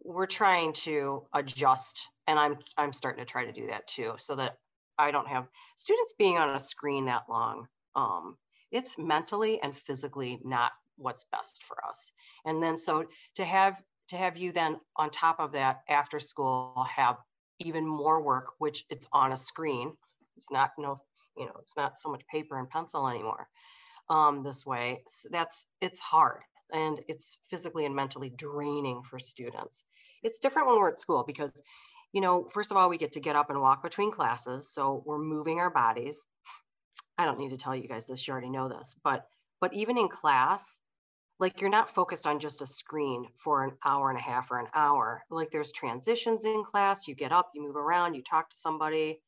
We're 0.02 0.26
trying 0.26 0.72
to 0.74 1.26
adjust 1.34 1.98
and 2.26 2.38
I'm, 2.38 2.58
I'm 2.76 2.92
starting 2.92 3.24
to 3.24 3.30
try 3.30 3.46
to 3.46 3.52
do 3.52 3.66
that 3.68 3.86
too, 3.86 4.12
so 4.18 4.36
that 4.36 4.58
I 4.98 5.10
don't 5.10 5.28
have 5.28 5.48
students 5.76 6.14
being 6.18 6.36
on 6.36 6.54
a 6.54 6.58
screen 6.58 7.06
that 7.06 7.22
long. 7.28 7.66
Um, 7.96 8.36
it's 8.70 8.96
mentally 8.98 9.60
and 9.62 9.76
physically 9.76 10.40
not 10.44 10.72
what's 10.96 11.24
best 11.30 11.62
for 11.66 11.76
us. 11.88 12.12
And 12.44 12.62
then 12.62 12.76
so 12.76 13.04
to 13.36 13.44
have 13.44 13.80
to 14.08 14.16
have 14.16 14.36
you 14.36 14.52
then 14.52 14.78
on 14.96 15.10
top 15.10 15.38
of 15.38 15.52
that 15.52 15.80
after 15.88 16.18
school 16.18 16.86
have 16.94 17.16
even 17.60 17.86
more 17.86 18.22
work, 18.22 18.52
which 18.58 18.84
it's 18.90 19.06
on 19.12 19.32
a 19.32 19.36
screen. 19.36 19.92
It's 20.36 20.50
not 20.50 20.70
you 20.78 20.84
know, 20.84 21.00
you 21.36 21.46
know, 21.46 21.54
it's 21.60 21.76
not 21.76 21.98
so 21.98 22.10
much 22.10 22.22
paper 22.26 22.58
and 22.58 22.68
pencil 22.68 23.08
anymore. 23.08 23.48
Um, 24.10 24.42
this 24.42 24.64
way, 24.64 25.02
so 25.06 25.28
that's 25.30 25.66
it's 25.82 25.98
hard 25.98 26.40
and 26.72 27.00
it's 27.08 27.38
physically 27.50 27.86
and 27.86 27.94
mentally 27.94 28.30
draining 28.30 29.02
for 29.02 29.18
students. 29.18 29.84
It's 30.22 30.38
different 30.38 30.68
when 30.68 30.78
we're 30.78 30.90
at 30.90 31.00
school 31.00 31.24
because, 31.26 31.52
you 32.12 32.20
know, 32.20 32.48
first 32.52 32.70
of 32.70 32.76
all, 32.76 32.88
we 32.88 32.98
get 32.98 33.12
to 33.12 33.20
get 33.20 33.36
up 33.36 33.50
and 33.50 33.60
walk 33.60 33.82
between 33.82 34.12
classes, 34.12 34.72
so 34.72 35.02
we're 35.06 35.18
moving 35.18 35.58
our 35.58 35.70
bodies. 35.70 36.26
I 37.18 37.24
don't 37.24 37.38
need 37.38 37.50
to 37.50 37.58
tell 37.58 37.74
you 37.74 37.88
guys 37.88 38.06
this, 38.06 38.26
you 38.26 38.32
already 38.32 38.50
know 38.50 38.68
this, 38.68 38.94
but 39.02 39.26
but 39.60 39.74
even 39.74 39.98
in 39.98 40.08
class, 40.08 40.78
like 41.40 41.60
you're 41.60 41.70
not 41.70 41.90
focused 41.92 42.26
on 42.26 42.38
just 42.38 42.62
a 42.62 42.66
screen 42.66 43.26
for 43.36 43.64
an 43.64 43.72
hour 43.84 44.10
and 44.10 44.18
a 44.18 44.22
half 44.22 44.50
or 44.50 44.58
an 44.60 44.68
hour. 44.74 45.24
Like 45.30 45.50
there's 45.50 45.72
transitions 45.72 46.44
in 46.44 46.64
class, 46.64 47.08
you 47.08 47.14
get 47.16 47.32
up, 47.32 47.50
you 47.54 47.62
move 47.62 47.76
around, 47.76 48.14
you 48.14 48.22
talk 48.22 48.50
to 48.50 48.56
somebody. 48.56 49.20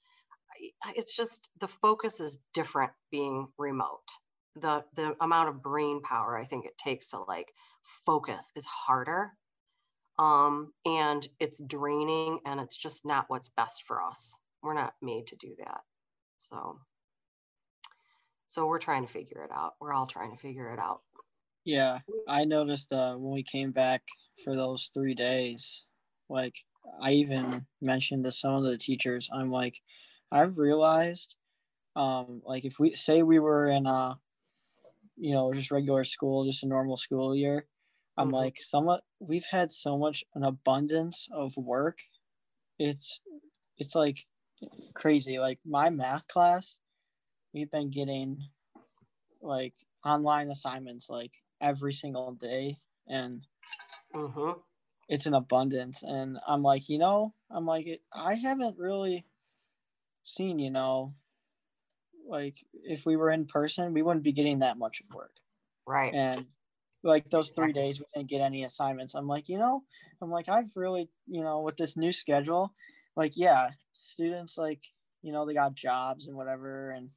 It's 0.95 1.17
just 1.17 1.49
the 1.61 1.69
focus 1.69 2.21
is 2.21 2.39
different 2.55 2.93
being 3.11 3.49
remote. 3.59 4.07
The 4.57 4.85
the 4.95 5.17
amount 5.21 5.49
of 5.49 5.63
brain 5.63 6.01
power 6.03 6.39
I 6.39 6.45
think 6.45 6.65
it 6.67 6.79
takes 6.79 7.09
to 7.09 7.21
like 7.21 7.53
focus 8.07 8.53
is 8.57 8.65
harder. 8.67 9.33
Um, 10.19 10.73
and 10.85 11.27
it's 11.41 11.61
draining 11.67 12.41
and 12.45 12.61
it's 12.61 12.77
just 12.77 13.07
not 13.07 13.25
what's 13.29 13.49
best 13.49 13.85
for 13.87 14.03
us. 14.03 14.37
We're 14.63 14.75
not 14.75 14.95
made 15.01 15.27
to 15.29 15.37
do 15.37 15.55
that. 15.59 15.81
So 16.39 16.79
so 18.51 18.67
we're 18.67 18.81
trying 18.81 19.07
to 19.07 19.13
figure 19.13 19.45
it 19.45 19.51
out. 19.53 19.75
We're 19.81 19.93
all 19.93 20.09
trying 20.09 20.33
to 20.33 20.37
figure 20.37 20.73
it 20.73 20.81
out. 20.81 21.03
Yeah, 21.65 22.01
I 22.27 22.45
noticed 22.45 22.93
uh, 22.93 23.15
when 23.15 23.33
we 23.33 23.45
came 23.45 23.71
back 23.71 24.03
for 24.43 24.57
those 24.57 24.91
three 24.93 25.15
days, 25.15 25.85
like 26.29 26.55
I 27.01 27.13
even 27.13 27.67
mentioned 27.81 28.25
to 28.25 28.33
some 28.33 28.55
of 28.55 28.65
the 28.65 28.77
teachers, 28.77 29.29
I'm 29.33 29.53
like, 29.53 29.77
I've 30.33 30.59
realized, 30.59 31.37
um, 31.95 32.43
like 32.45 32.65
if 32.65 32.81
we 32.81 32.93
say 32.93 33.23
we 33.23 33.39
were 33.39 33.69
in 33.69 33.87
a, 33.87 34.19
you 35.17 35.33
know, 35.33 35.53
just 35.53 35.71
regular 35.71 36.03
school, 36.03 36.45
just 36.45 36.65
a 36.65 36.67
normal 36.67 36.97
school 36.97 37.37
year, 37.37 37.69
I'm 38.17 38.29
mm-hmm. 38.29 38.35
like, 38.35 38.57
somewhat 38.59 39.03
we've 39.21 39.47
had 39.49 39.71
so 39.71 39.97
much 39.97 40.25
an 40.35 40.43
abundance 40.43 41.29
of 41.33 41.57
work. 41.57 41.99
It's, 42.81 43.21
it's 43.79 43.95
like 43.95 44.27
crazy. 44.95 45.39
Like 45.39 45.61
my 45.65 45.89
math 45.89 46.27
class, 46.27 46.79
we've 47.53 47.71
been 47.71 47.91
getting 47.91 48.39
like 49.43 49.75
online 50.05 50.51
assignments 50.51 51.09
like 51.09 51.33
every 51.61 51.93
single 51.93 52.33
day 52.33 52.77
and 53.07 53.47
mm-hmm. 54.15 54.53
it's 55.09 55.27
an 55.27 55.35
abundance. 55.35 56.03
And 56.03 56.39
i'm 56.47 56.63
like 56.63 56.89
you 56.89 56.99
know 56.99 57.35
i'm 57.51 57.67
like 57.67 57.87
i 58.13 58.35
haven't 58.35 58.79
really 58.79 59.27
seen 60.25 60.59
you 60.59 60.71
know 60.71 61.15
like 62.29 62.59
if 62.73 63.05
we 63.05 63.17
were 63.17 63.31
in 63.31 63.47
person 63.47 63.93
we 63.93 64.03
wouldn't 64.03 64.25
be 64.25 64.33
getting 64.33 64.61
that 64.61 64.79
much 64.79 65.01
of 65.01 65.15
work. 65.15 65.33
Right. 65.87 66.15
And 66.15 66.47
like 67.03 67.31
those 67.31 67.51
three 67.51 67.73
days 67.73 67.99
we 67.99 68.05
didn't 68.15 68.31
get 68.31 68.43
any 68.43 68.63
assignments. 68.65 69.15
I'm 69.15 69.27
like 69.27 69.49
you 69.49 69.59
know 69.59 69.83
i'm 70.23 70.31
like 70.31 70.49
i've 70.49 70.71
really 70.77 71.09
you 71.27 71.43
know 71.43 71.61
with 71.61 71.77
this 71.77 71.97
new 71.97 72.13
schedule 72.13 72.75
like 73.17 73.33
yeah 73.37 73.71
students 73.95 74.59
like 74.59 74.81
you 75.23 75.33
know 75.33 75.47
they 75.47 75.55
got 75.55 75.75
jobs 75.75 76.27
and 76.27 76.37
whatever 76.37 76.91
and 76.91 77.11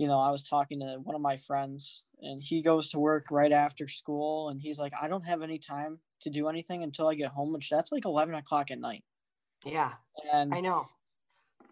you 0.00 0.06
know 0.06 0.18
i 0.18 0.30
was 0.30 0.42
talking 0.42 0.80
to 0.80 0.96
one 1.02 1.14
of 1.14 1.20
my 1.20 1.36
friends 1.36 2.02
and 2.22 2.42
he 2.42 2.62
goes 2.62 2.88
to 2.88 2.98
work 2.98 3.26
right 3.30 3.52
after 3.52 3.86
school 3.86 4.48
and 4.48 4.58
he's 4.58 4.78
like 4.78 4.94
i 5.00 5.06
don't 5.06 5.26
have 5.26 5.42
any 5.42 5.58
time 5.58 5.98
to 6.20 6.30
do 6.30 6.48
anything 6.48 6.82
until 6.82 7.06
i 7.06 7.14
get 7.14 7.30
home 7.30 7.52
which 7.52 7.68
that's 7.68 7.92
like 7.92 8.06
11 8.06 8.34
o'clock 8.34 8.70
at 8.70 8.80
night. 8.80 9.04
Yeah 9.64 9.92
and 10.32 10.54
i 10.54 10.60
know. 10.60 10.86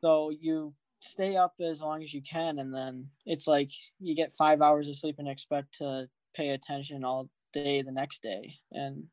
so 0.03 0.31
you 0.31 0.75
stay 1.01 1.37
up 1.37 1.55
as 1.59 1.81
long 1.81 2.03
as 2.03 2.13
you 2.13 2.21
can 2.21 2.59
and 2.59 2.75
then 2.75 3.09
it's 3.25 3.47
like 3.47 3.71
you 3.99 4.15
get 4.15 4.33
five 4.35 4.61
hours 4.61 4.89
of 4.89 4.97
sleep 4.97 5.17
and 5.19 5.29
expect 5.29 5.79
to 5.79 6.07
pay 6.37 6.51
attention 6.51 7.05
all 7.05 7.31
day 7.55 7.81
the 7.81 7.93
next 7.93 8.23
day. 8.23 8.57
And 8.73 9.05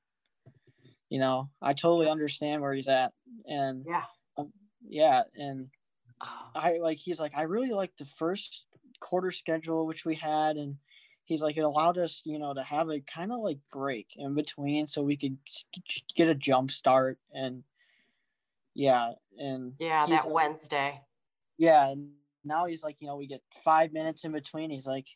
you 1.09 1.19
know 1.19 1.49
i 1.61 1.71
totally 1.71 2.09
understand 2.09 2.61
where 2.61 2.73
he's 2.73 2.89
at 2.89 3.13
and 3.45 3.85
yeah. 3.87 4.03
um, 4.37 4.51
yeah 4.85 5.23
and 5.35 5.67
i 6.55 6.77
like 6.81 6.97
he's 6.97 7.19
like 7.19 7.31
i 7.35 7.43
really 7.43 7.69
like 7.69 7.95
the 7.97 8.05
first 8.17 8.65
quarter 9.05 9.31
schedule 9.31 9.85
which 9.85 10.03
we 10.03 10.15
had 10.15 10.55
and 10.57 10.77
he's 11.25 11.41
like 11.41 11.57
it 11.57 11.61
allowed 11.61 11.97
us 11.97 12.23
you 12.25 12.39
know 12.39 12.53
to 12.53 12.63
have 12.63 12.89
a 12.89 12.99
kind 13.01 13.31
of 13.31 13.39
like 13.39 13.59
break 13.71 14.07
in 14.15 14.33
between 14.33 14.87
so 14.87 15.03
we 15.03 15.15
could 15.15 15.37
get 16.15 16.27
a 16.27 16.35
jump 16.35 16.71
start 16.71 17.19
and 17.33 17.63
yeah 18.73 19.11
and 19.37 19.73
yeah 19.79 20.05
that 20.05 20.25
like, 20.25 20.33
wednesday. 20.33 21.01
Yeah 21.57 21.89
and 21.89 22.09
now 22.43 22.65
he's 22.65 22.83
like 22.83 22.97
you 22.99 23.07
know 23.07 23.15
we 23.15 23.27
get 23.27 23.41
five 23.63 23.91
minutes 23.91 24.23
in 24.23 24.31
between. 24.31 24.69
He's 24.69 24.87
like 24.87 25.07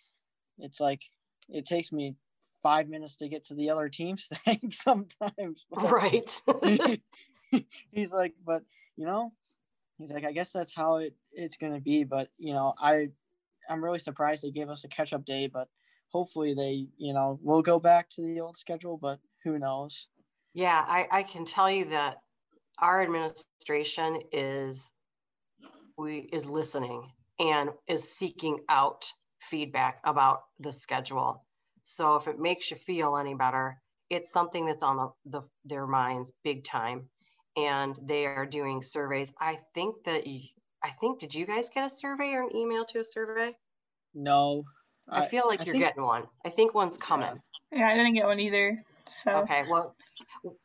it's 0.58 0.80
like 0.80 1.04
it 1.48 1.66
takes 1.66 1.92
me 1.92 2.16
five 2.64 2.90
minutes 2.90 3.16
to 3.18 3.30
get 3.30 3.46
to 3.46 3.56
the 3.56 3.70
other 3.70 3.90
team's 3.90 4.28
thing 4.46 4.72
sometimes. 4.72 5.66
Right. 5.72 6.42
He's 7.92 8.14
like 8.14 8.34
but 8.46 8.62
you 8.96 9.06
know 9.06 9.32
he's 9.98 10.12
like 10.12 10.24
i 10.24 10.32
guess 10.32 10.52
that's 10.52 10.74
how 10.74 10.98
it, 10.98 11.16
it's 11.34 11.58
going 11.58 11.74
to 11.74 11.80
be 11.80 12.04
but 12.04 12.30
you 12.38 12.54
know 12.54 12.76
i 12.80 13.10
i'm 13.70 13.84
really 13.84 14.00
surprised 14.00 14.44
they 14.44 14.52
gave 14.52 14.70
us 14.70 14.84
a 14.84 14.88
catch 14.88 15.14
up 15.14 15.26
day 15.26 15.48
but 15.48 15.70
hopefully 16.10 16.54
they, 16.54 16.88
you 16.98 17.14
know, 17.14 17.40
will 17.42 17.62
go 17.62 17.80
back 17.80 18.10
to 18.10 18.22
the 18.22 18.40
old 18.40 18.58
schedule, 18.58 18.98
but 18.98 19.20
who 19.44 19.58
knows? 19.58 20.08
Yeah, 20.54 20.84
I, 20.88 21.08
I 21.12 21.24
can 21.24 21.46
tell 21.46 21.72
you 21.72 21.86
that 21.90 22.18
our 22.80 23.02
administration 23.02 24.22
is 24.32 24.92
we 25.98 26.30
is 26.34 26.46
listening 26.46 27.12
and 27.40 27.72
is 27.88 28.10
seeking 28.10 28.60
out 28.70 29.12
feedback 29.42 30.00
about 30.04 30.44
the 30.60 30.72
schedule. 30.72 31.46
So 31.84 32.16
if 32.16 32.28
it 32.28 32.40
makes 32.40 32.72
you 32.72 32.78
feel 32.78 33.18
any 33.18 33.34
better, 33.36 33.82
it's 34.10 34.32
something 34.32 34.66
that's 34.66 34.84
on 34.84 34.98
the, 34.98 35.40
the 35.40 35.48
their 35.66 35.88
minds 35.88 36.34
big 36.44 36.64
time, 36.64 37.10
and 37.56 37.98
they 38.02 38.26
are 38.26 38.46
doing 38.46 38.82
surveys. 38.82 39.34
I 39.40 39.60
think 39.74 40.04
that 40.06 40.26
I 40.84 40.92
think 41.02 41.20
did 41.20 41.34
you 41.34 41.46
guys 41.46 41.70
get 41.74 41.86
a 41.86 41.90
survey 41.90 42.32
or 42.34 42.44
an 42.44 42.56
email 42.56 42.86
to 42.86 43.00
a 43.00 43.04
survey? 43.04 43.56
No, 44.14 44.64
I 45.10 45.26
feel 45.26 45.44
like 45.48 45.62
I 45.62 45.66
you're 45.66 45.74
think, 45.74 45.86
getting 45.86 46.04
one. 46.04 46.24
I 46.46 46.50
think 46.50 46.74
one's 46.74 46.98
coming. 46.98 47.42
Yeah, 47.72 47.88
I 47.88 47.96
didn't 47.96 48.14
get 48.14 48.26
one 48.26 48.40
either. 48.40 48.84
So 49.08 49.32
okay, 49.38 49.64
well, 49.70 49.96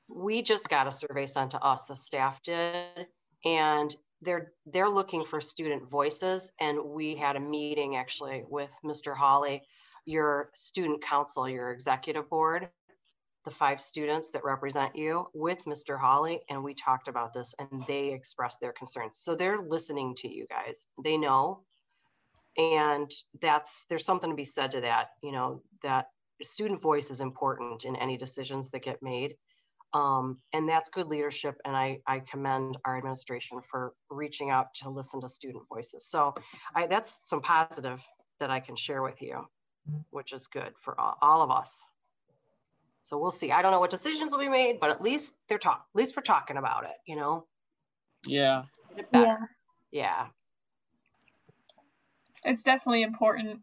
we 0.08 0.42
just 0.42 0.68
got 0.68 0.86
a 0.86 0.92
survey 0.92 1.26
sent 1.26 1.50
to 1.52 1.60
us. 1.60 1.86
The 1.86 1.96
staff 1.96 2.42
did, 2.42 3.06
and 3.44 3.94
they're 4.22 4.52
they're 4.66 4.88
looking 4.88 5.24
for 5.24 5.40
student 5.40 5.90
voices. 5.90 6.52
And 6.60 6.78
we 6.84 7.16
had 7.16 7.36
a 7.36 7.40
meeting 7.40 7.96
actually 7.96 8.44
with 8.48 8.70
Mr. 8.84 9.16
Hawley 9.16 9.62
your 10.06 10.50
student 10.54 11.02
council, 11.02 11.48
your 11.48 11.70
executive 11.70 12.28
board, 12.28 12.68
the 13.44 13.50
five 13.50 13.80
students 13.80 14.30
that 14.30 14.44
represent 14.44 14.96
you, 14.96 15.26
with 15.34 15.64
Mr. 15.64 15.98
Hawley, 15.98 16.40
and 16.48 16.62
we 16.62 16.74
talked 16.74 17.08
about 17.08 17.32
this, 17.34 17.54
and 17.58 17.84
they 17.86 18.08
expressed 18.08 18.60
their 18.60 18.72
concerns. 18.72 19.18
So 19.22 19.34
they're 19.34 19.62
listening 19.62 20.14
to 20.16 20.28
you 20.28 20.46
guys. 20.48 20.86
They 21.02 21.16
know 21.16 21.62
and 22.56 23.10
that's 23.40 23.84
there's 23.88 24.04
something 24.04 24.30
to 24.30 24.36
be 24.36 24.44
said 24.44 24.70
to 24.70 24.80
that 24.80 25.10
you 25.22 25.32
know 25.32 25.62
that 25.82 26.06
student 26.42 26.80
voice 26.80 27.10
is 27.10 27.20
important 27.20 27.84
in 27.84 27.96
any 27.96 28.16
decisions 28.16 28.68
that 28.70 28.82
get 28.82 29.02
made 29.02 29.34
um, 29.92 30.38
and 30.52 30.68
that's 30.68 30.90
good 30.90 31.06
leadership 31.06 31.56
and 31.64 31.76
I, 31.76 32.00
I 32.06 32.20
commend 32.20 32.76
our 32.84 32.96
administration 32.96 33.60
for 33.70 33.94
reaching 34.10 34.50
out 34.50 34.74
to 34.82 34.90
listen 34.90 35.20
to 35.20 35.28
student 35.28 35.64
voices 35.68 36.06
so 36.06 36.34
I, 36.74 36.86
that's 36.86 37.28
some 37.28 37.40
positive 37.40 38.00
that 38.40 38.50
i 38.50 38.60
can 38.60 38.76
share 38.76 39.02
with 39.02 39.20
you 39.22 39.44
which 40.10 40.32
is 40.32 40.46
good 40.46 40.72
for 40.80 41.00
all, 41.00 41.16
all 41.22 41.42
of 41.42 41.50
us 41.50 41.82
so 43.04 43.18
we'll 43.18 43.30
see. 43.30 43.52
I 43.52 43.62
don't 43.62 43.70
know 43.70 43.80
what 43.80 43.90
decisions 43.90 44.32
will 44.32 44.40
be 44.40 44.48
made 44.48 44.80
but 44.80 44.90
at 44.90 45.02
least 45.02 45.34
they're 45.48 45.58
talk 45.58 45.86
at 45.94 45.98
least 45.98 46.16
we're 46.16 46.22
talking 46.22 46.56
about 46.56 46.84
it 46.84 46.96
you 47.06 47.16
know? 47.16 47.46
Yeah. 48.26 48.64
Yeah. 49.12 49.36
Yeah. 49.92 50.26
It's 52.44 52.62
definitely 52.62 53.02
important 53.02 53.60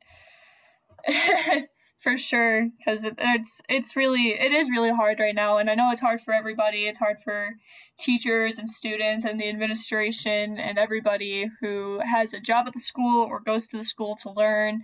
for 2.01 2.17
sure 2.17 2.67
because 2.77 3.04
it, 3.04 3.13
it's 3.17 3.62
it's 3.69 3.95
really 3.95 4.30
it 4.30 4.51
is 4.51 4.69
really 4.69 4.91
hard 4.91 5.19
right 5.19 5.36
now 5.36 5.58
and 5.58 5.69
i 5.69 5.75
know 5.75 5.91
it's 5.91 6.01
hard 6.01 6.19
for 6.21 6.34
everybody. 6.34 6.88
It's 6.88 6.97
hard 6.97 7.17
for 7.23 7.56
teachers 7.97 8.58
and 8.58 8.69
students 8.69 9.23
and 9.23 9.39
the 9.39 9.49
administration 9.49 10.60
and 10.60 10.77
everybody 10.77 11.49
who 11.62 11.99
has 11.99 12.34
a 12.34 12.39
job 12.39 12.67
at 12.67 12.73
the 12.73 12.80
school 12.80 13.23
or 13.23 13.39
goes 13.39 13.67
to 13.67 13.77
the 13.77 13.84
school 13.84 14.15
to 14.23 14.32
learn. 14.32 14.84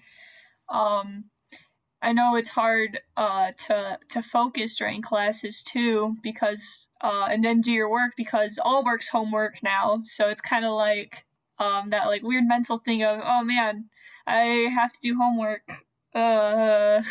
Um, 0.70 1.26
i 2.02 2.12
know 2.14 2.36
it's 2.36 2.50
hard 2.50 3.00
uh, 3.18 3.52
to 3.58 3.98
to 4.10 4.22
focus 4.22 4.76
during 4.76 5.02
classes 5.02 5.64
too 5.64 6.16
because 6.22 6.88
uh, 7.02 7.28
and 7.30 7.44
then 7.44 7.62
do 7.62 7.72
your 7.72 7.90
work 7.90 8.14
because 8.18 8.60
all 8.64 8.84
work's 8.84 9.10
homework 9.10 9.62
now 9.64 10.02
so 10.04 10.30
it's 10.30 10.42
kind 10.42 10.66
of 10.66 10.72
like 10.74 11.24
um, 11.60 11.90
that 11.90 12.06
like 12.06 12.24
weird 12.24 12.46
mental 12.48 12.78
thing 12.80 13.04
of 13.04 13.20
oh 13.24 13.44
man 13.44 13.86
I 14.28 14.70
have 14.74 14.92
to 14.92 15.00
do 15.02 15.16
homework. 15.16 15.62
Uh. 16.14 17.02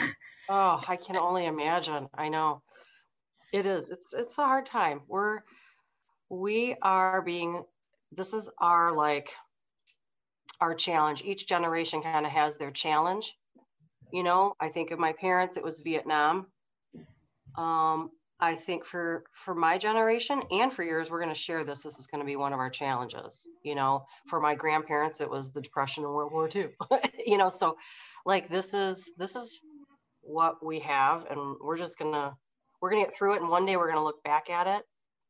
Oh, 0.49 0.81
I 0.87 0.97
can 0.97 1.17
only 1.17 1.47
imagine. 1.47 2.09
I 2.15 2.29
know. 2.29 2.63
It 3.53 3.67
is. 3.67 3.91
It's 3.91 4.13
it's 4.13 4.39
a 4.39 4.45
hard 4.45 4.67
time. 4.67 5.01
We're 5.09 5.41
we 6.29 6.77
are 6.83 7.23
being 7.23 7.65
this 8.13 8.35
is 8.35 8.51
our 8.59 8.95
like 8.95 9.31
our 10.61 10.75
challenge. 10.75 11.23
Each 11.25 11.49
generation 11.49 12.03
kind 12.03 12.27
of 12.27 12.33
has 12.33 12.59
their 12.59 12.71
challenge. 12.71 13.35
You 14.13 14.23
know, 14.23 14.55
I 14.61 14.69
think 14.69 14.91
of 14.91 14.99
my 14.99 15.13
parents, 15.13 15.57
it 15.57 15.65
was 15.65 15.79
Vietnam. 15.81 16.47
Um, 17.57 18.11
I 18.39 18.55
think 18.55 18.85
for 18.85 19.25
for 19.33 19.55
my 19.55 19.79
generation 19.79 20.43
and 20.51 20.71
for 20.73 20.85
yours, 20.85 21.11
we're 21.11 21.21
going 21.21 21.35
to 21.35 21.41
share 21.41 21.65
this. 21.65 21.81
This 21.81 21.99
is 21.99 22.07
going 22.07 22.21
to 22.21 22.27
be 22.27 22.37
one 22.37 22.53
of 22.53 22.59
our 22.59 22.69
challenges. 22.69 23.47
You 23.63 23.75
know, 23.75 24.05
for 24.29 24.41
my 24.41 24.55
grandparents, 24.55 25.21
it 25.21 25.31
was 25.31 25.53
the 25.53 25.61
Depression 25.63 26.05
and 26.05 26.13
World 26.13 26.33
War 26.33 26.49
II. 26.55 26.69
you 27.27 27.39
know, 27.39 27.49
so 27.49 27.77
like 28.27 28.51
this 28.51 28.75
is 28.75 29.13
this 29.17 29.37
is 29.37 29.59
what 30.27 30.65
we 30.65 30.81
have 30.81 31.25
and 31.31 31.57
we're 31.63 31.79
just 31.79 31.99
gonna 31.99 32.37
we're 32.83 32.91
gonna 32.91 33.05
get 33.05 33.15
through 33.17 33.35
it 33.35 33.41
and 33.41 33.49
one 33.49 33.65
day 33.65 33.77
we're 33.77 33.89
gonna 33.89 34.05
look 34.05 34.23
back 34.25 34.51
at 34.51 34.67
it 34.67 34.83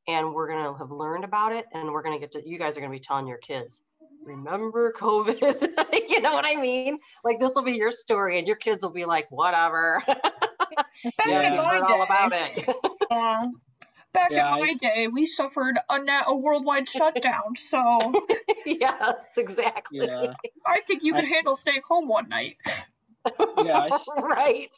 and 0.09 0.33
we're 0.33 0.49
gonna 0.49 0.77
have 0.77 0.91
learned 0.91 1.25
about 1.25 1.53
it 1.53 1.67
and 1.75 1.91
we're 1.93 2.03
gonna 2.03 2.19
get 2.19 2.33
to 2.33 2.43
you 2.49 2.59
guys 2.59 2.77
are 2.77 2.81
gonna 2.81 2.93
be 2.93 2.99
telling 2.99 3.27
your 3.27 3.39
kids 3.39 3.83
remember 4.27 4.93
covid 4.99 5.41
you 6.09 6.21
know 6.21 6.33
what 6.33 6.45
i 6.45 6.57
mean 6.57 6.99
like 7.25 7.39
this 7.39 7.53
will 7.55 7.63
be 7.63 7.73
your 7.73 7.93
story 7.93 8.39
and 8.39 8.47
your 8.47 8.57
kids 8.57 8.83
will 8.83 8.91
be 8.91 9.05
like 9.05 9.27
whatever 9.31 10.03
yeah, 11.27 11.81
all 11.89 12.03
about 12.03 12.33
it 12.33 12.69
yeah 13.11 13.47
back 14.17 14.31
yeah, 14.31 14.55
in 14.55 14.61
my 14.61 14.69
I... 14.69 14.75
day, 14.75 15.09
we 15.09 15.27
suffered 15.27 15.79
a, 15.91 16.03
na- 16.03 16.25
a 16.27 16.35
worldwide 16.35 16.89
shutdown. 16.89 17.55
So 17.69 18.15
yes, 18.65 19.23
exactly. 19.37 20.07
Yeah. 20.07 20.33
I 20.67 20.81
think 20.81 21.03
you 21.03 21.13
could 21.13 21.27
I... 21.27 21.29
handle 21.29 21.55
staying 21.55 21.83
home 21.87 22.09
one 22.09 22.29
night. 22.31 22.57
Yeah, 23.63 23.89
I... 23.91 24.21
right. 24.23 24.75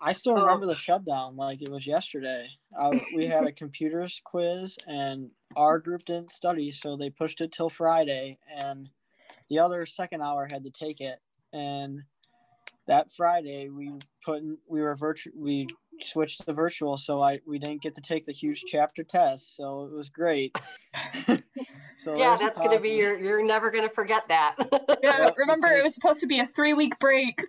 I 0.00 0.12
still 0.12 0.38
oh. 0.38 0.42
remember 0.42 0.66
the 0.66 0.74
shutdown 0.74 1.36
like 1.36 1.60
it 1.62 1.70
was 1.70 1.86
yesterday. 1.86 2.48
I, 2.78 3.00
we 3.14 3.26
had 3.26 3.44
a 3.44 3.52
computers 3.64 4.20
quiz, 4.24 4.78
and 4.86 5.30
our 5.56 5.78
group 5.78 6.04
didn't 6.06 6.30
study, 6.30 6.70
so 6.70 6.96
they 6.96 7.10
pushed 7.10 7.40
it 7.40 7.52
till 7.52 7.68
Friday, 7.68 8.38
and 8.54 8.88
the 9.48 9.58
other 9.58 9.84
second 9.86 10.22
hour 10.22 10.48
had 10.50 10.64
to 10.64 10.70
take 10.70 11.00
it. 11.00 11.18
And 11.52 12.02
that 12.86 13.10
Friday, 13.12 13.68
we 13.68 13.92
put 14.24 14.38
in, 14.38 14.58
we 14.68 14.80
were 14.80 14.94
virtual 14.94 15.32
we 15.36 15.66
switched 16.02 16.44
to 16.44 16.52
virtual, 16.52 16.96
so 16.96 17.22
I 17.22 17.40
we 17.46 17.58
didn't 17.58 17.82
get 17.82 17.94
to 17.94 18.00
take 18.00 18.24
the 18.24 18.32
huge 18.32 18.64
chapter 18.66 19.02
test, 19.02 19.56
so 19.56 19.84
it 19.84 19.92
was 19.92 20.08
great. 20.08 20.56
so 21.96 22.16
yeah, 22.16 22.36
that's 22.36 22.58
going 22.58 22.76
to 22.76 22.82
be 22.82 22.90
your. 22.90 23.18
You're 23.18 23.44
never 23.44 23.70
going 23.70 23.86
to 23.86 23.94
forget 23.94 24.28
that. 24.28 24.56
yeah, 25.02 25.30
remember 25.36 25.68
it 25.68 25.84
was 25.84 25.94
supposed 25.94 26.20
to 26.20 26.26
be 26.26 26.40
a 26.40 26.46
three 26.46 26.72
week 26.72 26.98
break. 26.98 27.44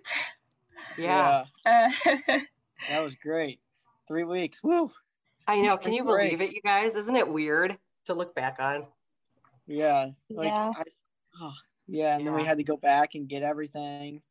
Yeah, 0.98 1.44
yeah. 1.64 1.88
Uh, 2.06 2.38
that 2.88 3.02
was 3.02 3.14
great. 3.14 3.60
Three 4.08 4.24
weeks. 4.24 4.62
Woo! 4.62 4.90
I 5.46 5.60
know. 5.60 5.76
Can 5.76 5.92
you 5.92 6.04
believe 6.04 6.40
it, 6.40 6.52
you 6.52 6.60
guys? 6.62 6.94
Isn't 6.94 7.16
it 7.16 7.28
weird 7.28 7.76
to 8.06 8.14
look 8.14 8.34
back 8.34 8.56
on? 8.58 8.86
Yeah. 9.66 10.10
Like, 10.30 10.48
yeah. 10.48 10.72
I, 10.76 10.82
oh, 11.40 11.52
yeah, 11.86 12.14
and 12.14 12.24
yeah. 12.24 12.30
then 12.30 12.38
we 12.38 12.44
had 12.44 12.58
to 12.58 12.64
go 12.64 12.76
back 12.76 13.14
and 13.14 13.28
get 13.28 13.42
everything. 13.42 14.22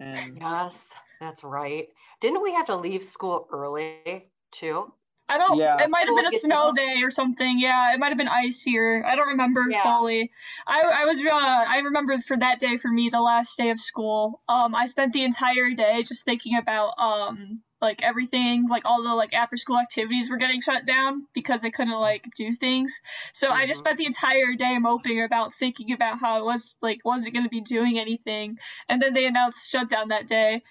And 0.00 0.38
yes, 0.40 0.86
that's 1.20 1.42
right. 1.42 1.88
Didn't 2.20 2.42
we 2.42 2.52
have 2.54 2.66
to 2.66 2.76
leave 2.76 3.02
school 3.02 3.48
early 3.52 4.28
too? 4.50 4.92
I 5.28 5.36
don't. 5.38 5.58
Yeah. 5.58 5.82
It 5.82 5.90
might 5.90 6.06
have 6.06 6.16
been 6.16 6.34
a 6.34 6.38
snow 6.38 6.72
day 6.72 7.02
or 7.02 7.10
something. 7.10 7.58
Yeah, 7.58 7.92
it 7.92 7.98
might 7.98 8.08
have 8.08 8.18
been 8.18 8.28
icier. 8.28 9.04
I 9.04 9.14
don't 9.14 9.28
remember 9.28 9.64
yeah. 9.68 9.82
fully. 9.82 10.30
I 10.66 10.80
I 10.80 11.04
was 11.04 11.18
uh, 11.18 11.64
I 11.68 11.80
remember 11.84 12.18
for 12.18 12.36
that 12.38 12.58
day 12.58 12.76
for 12.76 12.88
me 12.88 13.08
the 13.10 13.20
last 13.20 13.56
day 13.58 13.70
of 13.70 13.78
school. 13.78 14.42
Um, 14.48 14.74
I 14.74 14.86
spent 14.86 15.12
the 15.12 15.24
entire 15.24 15.70
day 15.72 16.02
just 16.02 16.24
thinking 16.24 16.56
about 16.56 16.94
um 16.98 17.62
like 17.80 18.02
everything 18.02 18.66
like 18.68 18.82
all 18.84 19.02
the 19.02 19.14
like 19.14 19.32
after 19.34 19.56
school 19.56 19.78
activities 19.78 20.30
were 20.30 20.36
getting 20.36 20.60
shut 20.60 20.86
down 20.86 21.26
because 21.32 21.64
I 21.64 21.70
couldn't 21.70 21.98
like 21.98 22.24
do 22.36 22.54
things. 22.54 23.00
So 23.32 23.48
mm-hmm. 23.48 23.56
I 23.56 23.66
just 23.66 23.80
mm-hmm. 23.80 23.86
spent 23.86 23.98
the 23.98 24.06
entire 24.06 24.54
day 24.54 24.78
moping 24.78 25.22
about 25.22 25.54
thinking 25.54 25.92
about 25.92 26.18
how 26.18 26.38
it 26.38 26.44
was 26.44 26.76
like 26.82 27.00
wasn't 27.04 27.34
going 27.34 27.44
to 27.44 27.50
be 27.50 27.60
doing 27.60 27.98
anything. 27.98 28.56
And 28.88 29.00
then 29.00 29.14
they 29.14 29.26
announced 29.26 29.70
shutdown 29.70 30.08
that 30.08 30.26
day, 30.26 30.62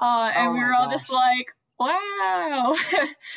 uh, 0.00 0.30
and 0.34 0.48
oh 0.48 0.52
we 0.52 0.60
were 0.60 0.74
all 0.74 0.88
just 0.88 1.12
like, 1.12 1.46
wow. 1.78 2.76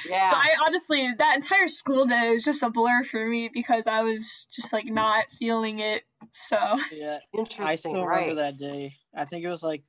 Yeah. 0.08 0.30
so 0.30 0.36
I 0.36 0.50
honestly, 0.66 1.10
that 1.18 1.36
entire 1.36 1.68
school 1.68 2.06
day 2.06 2.32
was 2.32 2.44
just 2.44 2.64
a 2.64 2.70
blur 2.70 3.04
for 3.04 3.28
me 3.28 3.50
because 3.54 3.86
I 3.86 4.02
was 4.02 4.48
just 4.52 4.72
like 4.72 4.86
not 4.86 5.26
feeling 5.38 5.80
it. 5.80 6.04
So 6.32 6.58
yeah, 6.92 7.20
interesting. 7.38 7.66
I 7.66 7.76
still 7.76 8.06
right. 8.06 8.22
remember 8.22 8.42
that 8.42 8.58
day. 8.58 8.96
I 9.16 9.26
think 9.26 9.44
it 9.44 9.50
was 9.50 9.64
like 9.64 9.84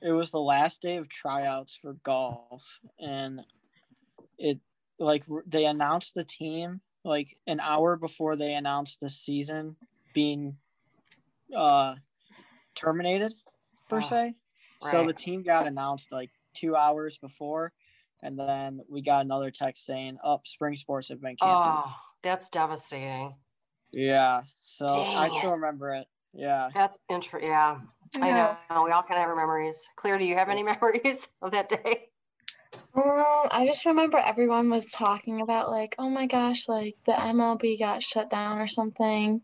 it 0.00 0.12
was 0.12 0.30
the 0.30 0.40
last 0.40 0.80
day 0.80 0.96
of 0.96 1.08
tryouts 1.08 1.76
for 1.76 1.94
golf, 2.02 2.80
and 2.98 3.40
it 4.38 4.58
like 4.98 5.24
they 5.46 5.66
announced 5.66 6.14
the 6.14 6.24
team 6.24 6.80
like 7.04 7.36
an 7.46 7.60
hour 7.60 7.96
before 7.96 8.36
they 8.36 8.54
announced 8.54 9.00
the 9.00 9.10
season 9.10 9.76
being 10.14 10.56
uh 11.54 11.94
terminated 12.74 13.34
per 13.88 13.98
oh, 13.98 14.00
se. 14.00 14.34
Right. 14.82 14.90
So 14.90 15.06
the 15.06 15.12
team 15.12 15.42
got 15.42 15.66
announced 15.66 16.12
like 16.12 16.30
two 16.60 16.76
hours 16.76 17.18
before, 17.18 17.72
and 18.22 18.38
then 18.38 18.80
we 18.88 19.02
got 19.02 19.24
another 19.24 19.50
text 19.50 19.86
saying, 19.86 20.18
"Up, 20.24 20.40
oh, 20.40 20.42
spring 20.44 20.76
sports 20.76 21.08
have 21.08 21.20
been 21.20 21.36
canceled." 21.36 21.82
Oh, 21.86 21.94
that's 22.22 22.48
devastating. 22.48 23.34
Yeah. 23.92 24.42
So 24.62 24.86
Dang 24.86 25.16
I 25.16 25.28
still 25.28 25.52
remember 25.52 25.94
it. 25.94 26.06
Yeah. 26.32 26.70
That's 26.74 26.98
interesting. 27.08 27.50
Yeah. 27.50 27.78
yeah. 28.16 28.24
I 28.24 28.30
know. 28.70 28.84
We 28.84 28.90
all 28.90 29.02
kind 29.02 29.18
of 29.18 29.22
have 29.22 29.28
our 29.28 29.36
memories. 29.36 29.80
Claire, 29.96 30.18
do 30.18 30.24
you 30.24 30.36
have 30.36 30.48
any 30.48 30.62
memories 30.62 31.28
of 31.42 31.52
that 31.52 31.68
day? 31.68 32.08
Um, 32.94 33.48
I 33.50 33.66
just 33.66 33.86
remember 33.86 34.18
everyone 34.18 34.70
was 34.70 34.86
talking 34.86 35.40
about 35.40 35.70
like, 35.70 35.94
oh 35.98 36.10
my 36.10 36.26
gosh, 36.26 36.68
like 36.68 36.96
the 37.06 37.12
MLB 37.12 37.78
got 37.78 38.02
shut 38.02 38.30
down 38.30 38.58
or 38.58 38.68
something, 38.68 39.42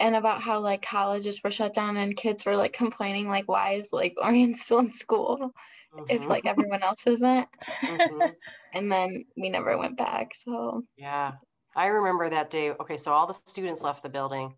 and 0.00 0.16
about 0.16 0.42
how 0.42 0.60
like 0.60 0.82
colleges 0.82 1.42
were 1.42 1.50
shut 1.50 1.74
down 1.74 1.96
and 1.96 2.16
kids 2.16 2.44
were 2.44 2.56
like 2.56 2.72
complaining 2.72 3.28
like, 3.28 3.48
why 3.48 3.72
is 3.72 3.92
like 3.92 4.16
Orion 4.22 4.54
still 4.54 4.78
in 4.78 4.92
school? 4.92 5.54
Mm-hmm. 5.94 6.04
if 6.08 6.26
like 6.26 6.46
everyone 6.46 6.82
else 6.82 7.06
isn't. 7.06 7.48
Mm-hmm. 7.82 8.26
and 8.74 8.90
then 8.90 9.24
we 9.36 9.48
never 9.48 9.76
went 9.78 9.96
back. 9.96 10.34
So 10.34 10.82
yeah, 10.96 11.32
I 11.76 11.86
remember 11.86 12.30
that 12.30 12.50
day. 12.50 12.70
Okay, 12.70 12.96
so 12.96 13.12
all 13.12 13.26
the 13.26 13.34
students 13.34 13.82
left 13.82 14.02
the 14.02 14.08
building 14.08 14.54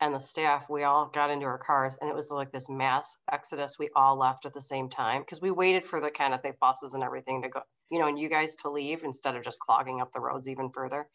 and 0.00 0.14
the 0.14 0.18
staff, 0.18 0.66
we 0.68 0.82
all 0.82 1.10
got 1.14 1.30
into 1.30 1.46
our 1.46 1.58
cars 1.58 1.96
and 2.00 2.10
it 2.10 2.16
was 2.16 2.30
like 2.30 2.52
this 2.52 2.68
mass 2.68 3.16
exodus. 3.32 3.78
We 3.78 3.90
all 3.94 4.18
left 4.18 4.44
at 4.44 4.54
the 4.54 4.60
same 4.60 4.88
time 4.88 5.22
because 5.22 5.40
we 5.40 5.50
waited 5.50 5.84
for 5.84 6.00
the 6.00 6.10
kind 6.10 6.34
of 6.34 6.42
the 6.42 6.52
buses 6.60 6.94
and 6.94 7.02
everything 7.02 7.42
to 7.42 7.48
go, 7.48 7.60
you 7.90 7.98
know, 7.98 8.08
and 8.08 8.18
you 8.18 8.28
guys 8.28 8.54
to 8.56 8.70
leave 8.70 9.04
instead 9.04 9.36
of 9.36 9.44
just 9.44 9.60
clogging 9.60 10.00
up 10.00 10.12
the 10.12 10.20
roads 10.20 10.48
even 10.48 10.70
further. 10.70 11.08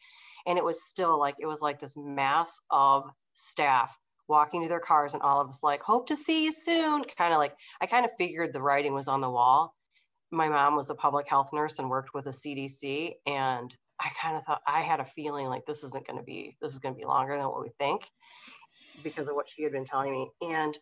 And 0.46 0.56
it 0.56 0.64
was 0.64 0.88
still 0.88 1.18
like, 1.18 1.36
it 1.38 1.46
was 1.46 1.60
like 1.60 1.80
this 1.80 1.94
mass 1.96 2.58
of 2.70 3.04
staff 3.34 3.96
walking 4.30 4.62
to 4.62 4.68
their 4.68 4.80
cars 4.80 5.12
and 5.12 5.22
all 5.22 5.40
of 5.40 5.48
us 5.48 5.62
like 5.62 5.82
hope 5.82 6.06
to 6.06 6.16
see 6.16 6.44
you 6.44 6.52
soon 6.52 7.04
kind 7.18 7.34
of 7.34 7.38
like 7.38 7.54
i 7.82 7.86
kind 7.86 8.04
of 8.04 8.10
figured 8.16 8.52
the 8.52 8.62
writing 8.62 8.94
was 8.94 9.08
on 9.08 9.20
the 9.20 9.30
wall. 9.30 9.74
My 10.32 10.48
mom 10.48 10.76
was 10.76 10.90
a 10.90 10.94
public 10.94 11.28
health 11.28 11.50
nurse 11.52 11.78
and 11.78 11.90
worked 11.90 12.14
with 12.14 12.24
the 12.24 12.30
cdc 12.30 13.14
and 13.26 13.76
i 14.00 14.08
kind 14.20 14.36
of 14.36 14.44
thought 14.44 14.62
i 14.66 14.80
had 14.80 15.00
a 15.00 15.04
feeling 15.04 15.46
like 15.46 15.66
this 15.66 15.84
isn't 15.84 16.06
going 16.06 16.18
to 16.18 16.24
be 16.24 16.56
this 16.62 16.72
is 16.72 16.78
going 16.78 16.94
to 16.94 16.98
be 16.98 17.04
longer 17.04 17.36
than 17.36 17.46
what 17.46 17.62
we 17.62 17.70
think 17.78 18.02
because 19.02 19.28
of 19.28 19.34
what 19.34 19.48
she 19.48 19.62
had 19.62 19.72
been 19.72 19.86
telling 19.86 20.12
me. 20.12 20.28
And 20.42 20.76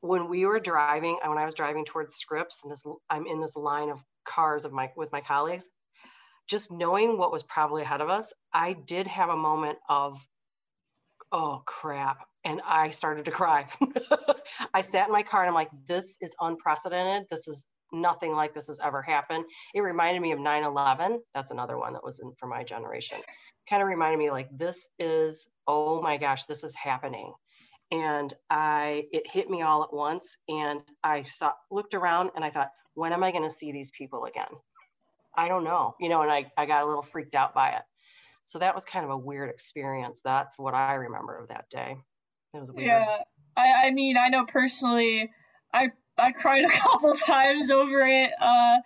when 0.00 0.28
we 0.28 0.46
were 0.46 0.60
driving 0.60 1.18
when 1.26 1.38
i 1.38 1.44
was 1.44 1.54
driving 1.54 1.84
towards 1.84 2.14
scripps 2.14 2.60
and 2.62 2.72
this 2.72 2.82
i'm 3.10 3.26
in 3.26 3.40
this 3.40 3.54
line 3.54 3.90
of 3.90 3.98
cars 4.26 4.64
of 4.64 4.72
my 4.72 4.90
with 4.96 5.12
my 5.12 5.20
colleagues 5.20 5.66
just 6.48 6.70
knowing 6.70 7.18
what 7.18 7.32
was 7.32 7.42
probably 7.44 7.82
ahead 7.82 8.00
of 8.00 8.08
us 8.08 8.32
i 8.52 8.72
did 8.86 9.06
have 9.06 9.28
a 9.28 9.36
moment 9.36 9.78
of 9.88 10.18
oh 11.32 11.62
crap 11.66 12.26
and 12.44 12.60
I 12.66 12.90
started 12.90 13.24
to 13.26 13.30
cry. 13.30 13.66
I 14.74 14.80
sat 14.80 15.06
in 15.06 15.12
my 15.12 15.22
car 15.22 15.42
and 15.42 15.48
I'm 15.48 15.54
like, 15.54 15.70
this 15.86 16.16
is 16.20 16.34
unprecedented. 16.40 17.26
This 17.30 17.48
is 17.48 17.66
nothing 17.92 18.32
like 18.32 18.54
this 18.54 18.68
has 18.68 18.78
ever 18.82 19.02
happened. 19.02 19.44
It 19.74 19.80
reminded 19.80 20.22
me 20.22 20.32
of 20.32 20.38
9 20.38 20.64
11. 20.64 21.20
That's 21.34 21.50
another 21.50 21.78
one 21.78 21.92
that 21.92 22.04
was 22.04 22.20
in 22.20 22.32
for 22.38 22.46
my 22.46 22.62
generation. 22.62 23.18
Kind 23.68 23.82
of 23.82 23.88
reminded 23.88 24.18
me 24.18 24.30
like, 24.30 24.48
this 24.56 24.88
is, 24.98 25.48
oh 25.66 26.00
my 26.00 26.16
gosh, 26.16 26.44
this 26.44 26.64
is 26.64 26.74
happening. 26.74 27.32
And 27.90 28.32
I, 28.48 29.04
it 29.12 29.24
hit 29.26 29.50
me 29.50 29.62
all 29.62 29.82
at 29.82 29.92
once. 29.92 30.36
And 30.48 30.80
I 31.04 31.24
saw, 31.24 31.52
looked 31.70 31.94
around 31.94 32.30
and 32.36 32.44
I 32.44 32.50
thought, 32.50 32.70
when 32.94 33.12
am 33.12 33.22
I 33.22 33.32
going 33.32 33.48
to 33.48 33.54
see 33.54 33.72
these 33.72 33.90
people 33.90 34.24
again? 34.24 34.50
I 35.36 35.48
don't 35.48 35.64
know, 35.64 35.94
you 36.00 36.08
know, 36.08 36.22
and 36.22 36.30
I, 36.30 36.50
I 36.56 36.66
got 36.66 36.82
a 36.82 36.86
little 36.86 37.02
freaked 37.02 37.34
out 37.34 37.54
by 37.54 37.70
it. 37.70 37.82
So 38.50 38.58
that 38.58 38.74
was 38.74 38.84
kind 38.84 39.04
of 39.04 39.12
a 39.12 39.16
weird 39.16 39.48
experience. 39.48 40.20
That's 40.24 40.58
what 40.58 40.74
I 40.74 40.94
remember 40.94 41.38
of 41.38 41.48
that 41.48 41.70
day. 41.70 41.96
It 42.52 42.58
was 42.58 42.72
weird. 42.72 42.88
Yeah, 42.88 43.18
I, 43.56 43.86
I 43.86 43.90
mean, 43.92 44.16
I 44.16 44.28
know 44.28 44.44
personally, 44.44 45.30
I 45.72 45.90
I 46.18 46.32
cried 46.32 46.64
a 46.68 46.68
couple 46.68 47.14
times 47.14 47.70
over 47.70 48.00
it, 48.00 48.32
uh, 48.40 48.78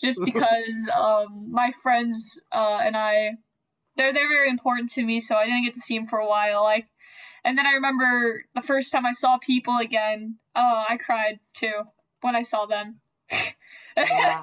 just 0.00 0.18
because 0.24 0.90
um, 0.98 1.46
my 1.50 1.72
friends 1.80 2.40
uh, 2.50 2.80
and 2.82 2.96
I, 2.96 3.32
they're 3.96 4.12
they're 4.12 4.28
very 4.28 4.50
important 4.50 4.90
to 4.92 5.04
me, 5.04 5.20
so 5.20 5.36
I 5.36 5.44
didn't 5.44 5.64
get 5.64 5.74
to 5.74 5.80
see 5.80 5.96
them 5.96 6.08
for 6.08 6.18
a 6.18 6.26
while. 6.26 6.64
Like, 6.64 6.86
and 7.44 7.56
then 7.56 7.66
I 7.66 7.74
remember 7.74 8.44
the 8.56 8.62
first 8.62 8.90
time 8.90 9.06
I 9.06 9.12
saw 9.12 9.38
people 9.38 9.78
again. 9.78 10.38
Oh, 10.56 10.84
I 10.88 10.96
cried 10.96 11.38
too 11.54 11.82
when 12.20 12.34
I 12.34 12.42
saw 12.42 12.66
them. 12.66 13.00
yeah, 13.96 14.42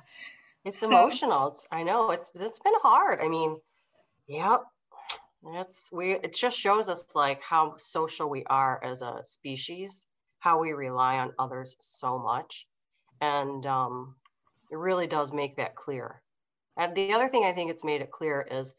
it's 0.63 0.79
so. 0.79 0.87
emotional. 0.87 1.49
It's 1.49 1.67
I 1.73 1.83
know 1.83 2.11
it's 2.11 2.31
it's 2.35 2.59
been 2.59 2.73
hard. 2.81 3.19
I 3.19 3.27
mean, 3.27 3.57
yep, 4.31 4.63
it's 5.55 5.89
we 5.91 6.13
it 6.13 6.33
just 6.35 6.57
shows 6.57 6.89
us 6.89 7.05
like 7.15 7.41
how 7.41 7.75
social 7.77 8.29
we 8.29 8.43
are 8.45 8.83
as 8.83 9.01
a 9.01 9.19
species, 9.23 10.07
how 10.39 10.59
we 10.59 10.71
rely 10.73 11.17
on 11.17 11.33
others 11.39 11.75
so 11.79 12.17
much. 12.19 12.67
And 13.21 13.65
um, 13.65 14.15
it 14.71 14.77
really 14.77 15.07
does 15.07 15.31
make 15.33 15.55
that 15.57 15.75
clear. 15.75 16.21
And 16.77 16.95
the 16.95 17.13
other 17.13 17.29
thing 17.29 17.43
I 17.45 17.53
think 17.53 17.71
it's 17.71 17.83
made 17.83 18.01
it 18.01 18.11
clear 18.11 18.47
is 18.51 18.73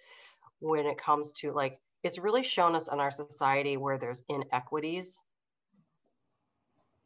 when 0.60 0.86
it 0.86 0.98
comes 0.98 1.32
to 1.34 1.52
like 1.52 1.80
it's 2.02 2.18
really 2.18 2.42
shown 2.42 2.74
us 2.74 2.88
in 2.92 3.00
our 3.00 3.10
society 3.10 3.76
where 3.76 3.98
there's 3.98 4.24
inequities. 4.28 5.22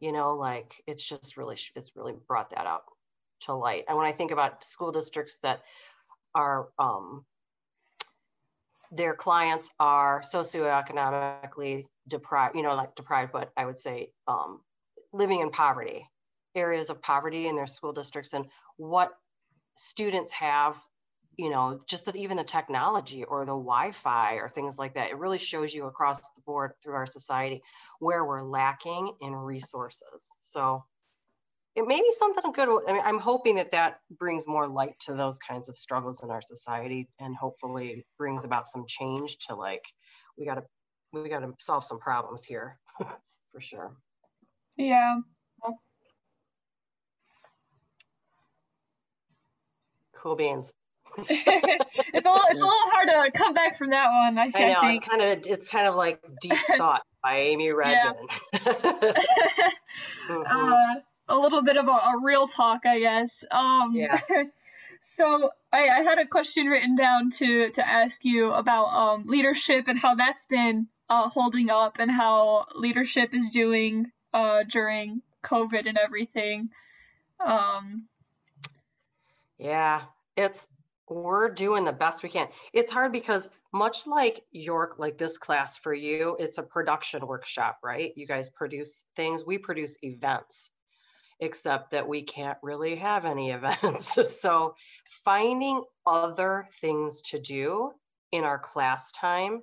You 0.01 0.13
know, 0.13 0.35
like 0.37 0.83
it's 0.87 1.07
just 1.07 1.37
really 1.37 1.59
it's 1.75 1.93
really 1.97 2.15
brought 2.29 2.51
that 2.51 2.67
up. 2.67 2.87
to 3.43 3.55
light. 3.55 3.85
And 3.89 3.97
when 3.97 4.07
I 4.07 4.13
think 4.13 4.31
about 4.31 4.65
school 4.65 4.93
districts 4.93 5.39
that 5.43 5.63
are 6.35 6.69
um, 6.79 7.25
their 8.97 9.15
clients 9.15 9.71
are 9.79 10.23
socioeconomically 10.23 11.87
deprived, 12.09 12.57
you 12.57 12.63
know, 12.63 12.75
like 12.75 12.95
deprived, 12.95 13.33
but 13.33 13.51
I 13.57 13.65
would 13.65 13.79
say 13.79 14.11
um, 14.29 14.61
living 15.13 15.41
in 15.41 15.51
poverty, 15.51 16.09
areas 16.55 16.91
of 16.91 17.03
poverty 17.03 17.49
in 17.49 17.57
their 17.57 17.67
school 17.67 17.93
districts, 17.93 18.33
and 18.33 18.47
what 18.77 19.11
students 19.77 20.33
have, 20.33 20.77
you 21.37 21.51
know, 21.51 21.81
just 21.87 22.07
that 22.07 22.17
even 22.17 22.37
the 22.37 22.45
technology 22.45 23.25
or 23.25 23.41
the 23.41 23.53
Wi 23.53 23.93
Fi 23.93 24.35
or 24.35 24.49
things 24.49 24.79
like 24.79 24.95
that, 24.95 25.11
it 25.11 25.19
really 25.19 25.39
shows 25.39 25.75
you 25.75 25.87
across 25.87 26.21
the 26.21 26.41
board 26.47 26.73
through 26.83 26.95
our 26.95 27.07
society 27.07 27.63
where 27.99 28.25
we're 28.25 28.43
lacking 28.43 29.13
in 29.21 29.35
resources. 29.35 30.27
So 30.39 30.85
it 31.77 31.87
may 31.87 32.01
be 32.01 32.13
something 32.19 32.53
good. 32.53 32.69
I 32.89 32.93
mean, 32.93 33.03
I'm 33.05 33.19
hoping 33.19 33.55
that 33.57 33.71
that 33.73 34.01
brings 34.19 34.47
more 34.47 34.67
light 34.67 34.99
to 35.01 35.13
those 35.13 35.39
kinds 35.39 35.69
of 35.69 35.77
struggles 35.77 36.23
in 36.23 36.31
our 36.31 36.41
society 36.41 37.09
and 37.21 37.37
hopefully 37.37 38.07
brings 38.17 38.45
about 38.45 38.67
some 38.67 38.85
change 38.89 39.37
to 39.47 39.55
like, 39.55 39.85
we 40.39 40.47
got 40.47 40.55
to, 40.55 40.63
we 41.13 41.29
got 41.29 41.41
to 41.41 41.53
solve 41.59 41.85
some 41.85 41.99
problems 41.99 42.45
here 42.45 42.79
for 43.53 43.61
sure. 43.61 43.95
Yeah. 44.77 45.19
Cool 50.15 50.35
beans. 50.35 50.73
it's 51.19 52.27
a 52.27 52.31
little, 52.31 52.47
it's 52.51 52.61
a 52.61 52.65
little 52.65 52.91
hard 52.91 53.09
to 53.09 53.31
come 53.39 53.55
back 53.55 53.77
from 53.77 53.91
that 53.91 54.09
one. 54.11 54.39
I, 54.39 54.51
I 54.55 54.73
know 54.73 54.81
think. 54.81 54.99
it's 54.99 55.09
kind 55.09 55.23
of 55.23 55.47
it's 55.47 55.69
kind 55.69 55.87
of 55.87 55.95
like 55.95 56.21
deep 56.43 56.53
thought 56.77 57.03
by 57.23 57.37
Amy 57.39 57.71
Redman. 57.71 58.15
mm-hmm. 58.55 60.43
uh, 60.47 60.95
a 61.29 61.37
little 61.37 61.63
bit 61.63 61.77
of 61.77 61.89
a, 61.89 61.91
a 61.91 62.21
real 62.23 62.47
talk, 62.47 62.87
I 62.87 63.01
guess. 63.01 63.45
Um, 63.51 63.93
yeah. 63.95 64.21
so 65.01 65.51
I, 65.73 65.89
I, 65.89 66.03
had 66.03 66.19
a 66.19 66.27
question 66.27 66.67
written 66.67 66.97
down 66.97 67.31
to 67.39 67.71
to 67.71 67.87
ask 67.87 68.25
you 68.25 68.53
about 68.53 68.87
um, 68.87 69.27
leadership 69.27 69.89
and 69.89 69.99
how 69.99 70.15
that's 70.15 70.47
been 70.47 70.89
uh, 71.09 71.29
holding 71.29 71.71
up 71.71 71.99
and 71.99 72.11
how 72.11 72.67
leadership 72.75 73.35
is 73.35 73.51
doing 73.51 74.13
uh, 74.33 74.65
during 74.65 75.23
COVID 75.45 75.89
and 75.89 75.99
everything. 75.99 76.71
Um, 77.45 78.07
yeah, 79.59 80.03
it's 80.37 80.67
we're 81.09 81.49
doing 81.51 81.85
the 81.85 81.93
best 81.93 82.23
we 82.23 82.29
can. 82.29 82.49
It's 82.73 82.91
hard 82.91 83.13
because 83.13 83.49
much 83.73 84.07
like 84.07 84.43
York, 84.51 84.97
like 84.99 85.19
this 85.19 85.39
class 85.39 85.79
for 85.79 85.95
you, 85.95 86.37
it's 86.41 86.59
a 86.59 86.63
production 86.63 87.25
workshop, 87.27 87.79
right? 87.85 88.13
You 88.17 88.27
guys 88.27 88.51
produce 88.51 89.05
things, 89.15 89.45
we 89.47 89.57
produce 89.57 89.97
events 90.03 90.71
except 91.41 91.91
that 91.91 92.07
we 92.07 92.23
can't 92.23 92.59
really 92.63 92.97
have 92.97 93.25
any 93.25 93.51
events. 93.53 94.19
so 94.41 94.75
finding 95.25 95.83
other 96.07 96.69
things 96.81 97.21
to 97.23 97.39
do 97.41 97.91
in 98.33 98.45
our 98.45 98.59
class 98.59 99.13
time 99.13 99.63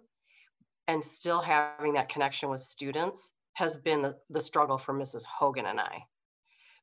and 0.87 1.03
still 1.03 1.41
having 1.41 1.93
that 1.93 2.09
connection 2.09 2.49
with 2.49 2.61
students 2.61 3.31
has 3.53 3.77
been 3.77 4.01
the, 4.01 4.15
the 4.29 4.41
struggle 4.41 4.77
for 4.77 4.93
Mrs. 4.93 5.23
Hogan 5.25 5.65
and 5.65 5.79
I. 5.79 6.03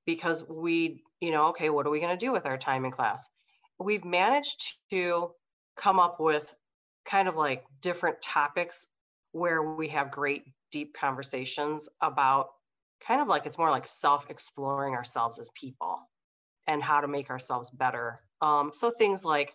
Because 0.06 0.44
we, 0.48 1.02
you 1.20 1.30
know, 1.30 1.46
okay, 1.48 1.70
what 1.70 1.86
are 1.86 1.90
we 1.90 2.00
going 2.00 2.16
to 2.16 2.26
do 2.26 2.32
with 2.32 2.46
our 2.46 2.56
time 2.56 2.84
in 2.84 2.90
class? 2.90 3.28
We've 3.78 4.04
managed 4.04 4.74
to 4.90 5.30
come 5.76 5.98
up 5.98 6.20
with 6.20 6.52
kind 7.06 7.28
of 7.28 7.36
like 7.36 7.64
different 7.80 8.20
topics 8.22 8.88
where 9.32 9.62
we 9.62 9.88
have 9.88 10.10
great 10.10 10.44
deep 10.70 10.94
conversations 10.94 11.88
about 12.00 12.48
kind 13.06 13.20
of 13.20 13.28
like 13.28 13.46
it's 13.46 13.58
more 13.58 13.70
like 13.70 13.86
self 13.86 14.28
exploring 14.30 14.94
ourselves 14.94 15.38
as 15.38 15.50
people 15.54 16.00
and 16.66 16.82
how 16.82 17.00
to 17.00 17.08
make 17.08 17.30
ourselves 17.30 17.70
better. 17.70 18.20
Um, 18.40 18.70
so 18.72 18.90
things 18.90 19.24
like 19.24 19.54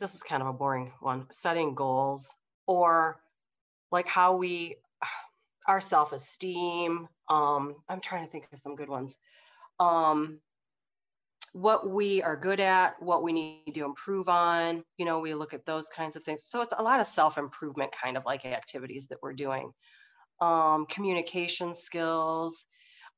this 0.00 0.14
is 0.14 0.22
kind 0.22 0.42
of 0.42 0.48
a 0.48 0.52
boring 0.52 0.92
one 1.00 1.26
setting 1.30 1.74
goals 1.74 2.34
or 2.66 3.20
like 3.92 4.06
how 4.06 4.36
we 4.36 4.76
our 5.68 5.80
self-esteem 5.80 7.08
um 7.30 7.74
i'm 7.88 8.00
trying 8.00 8.22
to 8.24 8.30
think 8.30 8.46
of 8.52 8.58
some 8.58 8.76
good 8.76 8.88
ones. 8.88 9.16
Um 9.80 10.40
what 11.52 11.88
we 11.88 12.20
are 12.20 12.36
good 12.36 12.58
at 12.58 13.00
what 13.00 13.22
we 13.22 13.32
need 13.32 13.72
to 13.74 13.84
improve 13.84 14.28
on 14.28 14.82
you 14.98 15.04
know 15.04 15.20
we 15.20 15.34
look 15.34 15.54
at 15.54 15.64
those 15.64 15.88
kinds 15.88 16.16
of 16.16 16.24
things. 16.24 16.42
So 16.44 16.60
it's 16.60 16.74
a 16.76 16.82
lot 16.82 17.00
of 17.00 17.06
self-improvement 17.06 17.92
kind 18.02 18.16
of 18.16 18.24
like 18.26 18.44
activities 18.44 19.06
that 19.08 19.18
we're 19.22 19.34
doing 19.34 19.72
um, 20.44 20.86
communication 20.86 21.72
skills, 21.74 22.66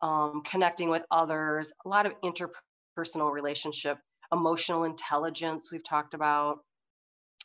um, 0.01 0.43
connecting 0.45 0.89
with 0.89 1.03
others, 1.11 1.73
a 1.85 1.89
lot 1.89 2.07
of 2.07 2.13
interpersonal 2.23 3.33
relationship, 3.33 3.99
emotional 4.33 4.85
intelligence 4.85 5.71
we've 5.73 5.89
talked 5.89 6.15
about. 6.15 6.59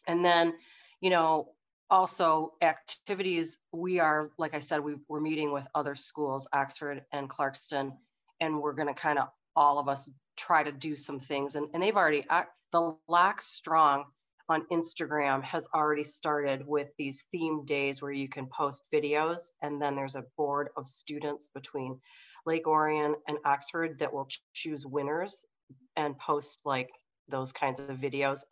And 0.08 0.24
then, 0.24 0.54
you 1.02 1.10
know, 1.10 1.54
also 1.90 2.54
activities 2.62 3.60
we 3.72 4.00
are, 4.00 4.30
like 4.38 4.54
I 4.54 4.60
said, 4.60 4.80
we, 4.80 4.96
we're 5.10 5.20
meeting 5.20 5.52
with 5.52 5.66
other 5.76 5.96
schools, 5.96 6.48
Oxford 6.54 7.02
and 7.12 7.30
Clarkston, 7.30 7.92
and 8.40 8.62
we're 8.62 8.74
going 8.74 8.88
to 8.94 9.02
kind 9.08 9.20
of 9.20 9.28
all 9.56 9.80
of 9.80 9.90
us 9.90 10.10
try 10.38 10.64
to 10.64 10.72
do 10.72 10.96
some 10.96 11.20
things. 11.20 11.56
And, 11.56 11.68
and 11.74 11.82
they've 11.82 11.96
already, 11.96 12.26
the 12.72 12.96
Lock 13.08 13.42
Strong 13.42 14.06
on 14.52 14.66
Instagram 14.70 15.42
has 15.44 15.66
already 15.74 16.04
started 16.04 16.68
with 16.68 16.90
these 16.98 17.24
theme 17.32 17.64
days 17.64 18.02
where 18.02 18.12
you 18.12 18.28
can 18.28 18.48
post 18.48 18.84
videos. 18.94 19.52
And 19.62 19.82
then 19.82 19.96
there's 19.96 20.16
a 20.16 20.26
board 20.38 20.70
of 20.76 20.88
students 20.88 21.48
between 21.48 21.98
Lake 22.46 22.68
Orion 22.68 23.16
and 23.30 23.38
Oxford 23.46 23.98
that 24.00 24.12
will 24.12 24.26
ch- 24.26 24.42
choose 24.54 24.86
winners 24.86 25.46
and 25.96 26.18
post 26.20 26.60
like 26.66 26.90
those 27.30 27.54
kinds 27.54 27.80
of 27.80 27.98
videos. 27.98 28.44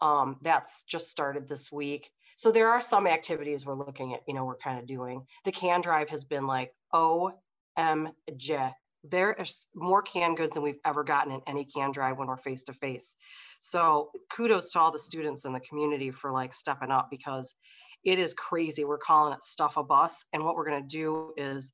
Um, 0.00 0.36
that's 0.40 0.84
just 0.84 1.10
started 1.10 1.48
this 1.48 1.72
week. 1.72 2.10
So 2.36 2.52
there 2.52 2.68
are 2.68 2.80
some 2.80 3.08
activities 3.08 3.66
we're 3.66 3.74
looking 3.74 4.14
at, 4.14 4.20
you 4.28 4.34
know, 4.34 4.44
we're 4.44 4.56
kind 4.56 4.78
of 4.78 4.86
doing. 4.86 5.26
The 5.44 5.52
can 5.52 5.80
drive 5.80 6.08
has 6.10 6.22
been 6.22 6.46
like, 6.46 6.72
OMG, 6.94 7.34
there 9.04 9.32
is 9.32 9.66
more 9.74 10.02
canned 10.02 10.36
goods 10.36 10.54
than 10.54 10.62
we've 10.62 10.80
ever 10.84 11.02
gotten 11.02 11.32
in 11.32 11.40
any 11.46 11.64
can 11.64 11.90
drive 11.90 12.18
when 12.18 12.28
we're 12.28 12.36
face 12.36 12.62
to 12.64 12.72
face. 12.74 13.16
So 13.60 14.10
kudos 14.34 14.70
to 14.70 14.80
all 14.80 14.92
the 14.92 14.98
students 14.98 15.44
in 15.44 15.52
the 15.52 15.60
community 15.60 16.10
for 16.10 16.32
like 16.32 16.54
stepping 16.54 16.90
up 16.90 17.08
because 17.10 17.54
it 18.04 18.18
is 18.18 18.34
crazy. 18.34 18.84
We're 18.84 18.98
calling 18.98 19.32
it 19.32 19.42
stuff 19.42 19.76
a 19.76 19.82
bus. 19.82 20.24
And 20.32 20.44
what 20.44 20.54
we're 20.54 20.68
going 20.68 20.82
to 20.82 20.88
do 20.88 21.32
is 21.36 21.72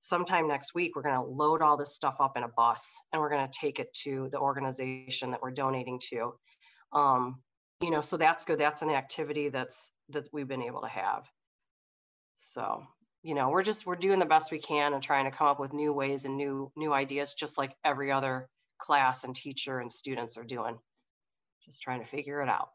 sometime 0.00 0.48
next 0.48 0.74
week, 0.74 0.96
we're 0.96 1.02
going 1.02 1.14
to 1.14 1.22
load 1.22 1.62
all 1.62 1.76
this 1.76 1.94
stuff 1.94 2.16
up 2.20 2.36
in 2.36 2.42
a 2.42 2.48
bus 2.56 2.92
and 3.12 3.20
we're 3.20 3.30
going 3.30 3.46
to 3.46 3.58
take 3.58 3.78
it 3.78 3.92
to 4.04 4.28
the 4.32 4.38
organization 4.38 5.30
that 5.30 5.40
we're 5.42 5.50
donating 5.50 6.00
to. 6.10 6.34
Um, 6.92 7.40
you 7.80 7.90
know, 7.90 8.00
so 8.00 8.16
that's 8.16 8.44
good. 8.44 8.60
That's 8.60 8.82
an 8.82 8.90
activity 8.90 9.48
that's, 9.48 9.92
that 10.10 10.28
we've 10.32 10.48
been 10.48 10.62
able 10.62 10.82
to 10.82 10.88
have. 10.88 11.24
So 12.36 12.82
you 13.22 13.34
know 13.34 13.48
we're 13.50 13.62
just 13.62 13.86
we're 13.86 13.96
doing 13.96 14.18
the 14.18 14.24
best 14.24 14.50
we 14.50 14.58
can 14.58 14.94
and 14.94 15.02
trying 15.02 15.24
to 15.24 15.36
come 15.36 15.46
up 15.46 15.60
with 15.60 15.72
new 15.72 15.92
ways 15.92 16.24
and 16.24 16.36
new 16.36 16.70
new 16.76 16.92
ideas 16.92 17.32
just 17.32 17.56
like 17.56 17.76
every 17.84 18.10
other 18.10 18.48
class 18.82 19.22
and 19.24 19.34
teacher 19.34 19.78
and 19.78 19.90
students 19.90 20.36
are 20.36 20.44
doing. 20.44 20.78
Just 21.64 21.80
trying 21.80 22.00
to 22.00 22.08
figure 22.08 22.42
it 22.42 22.48
out. 22.48 22.70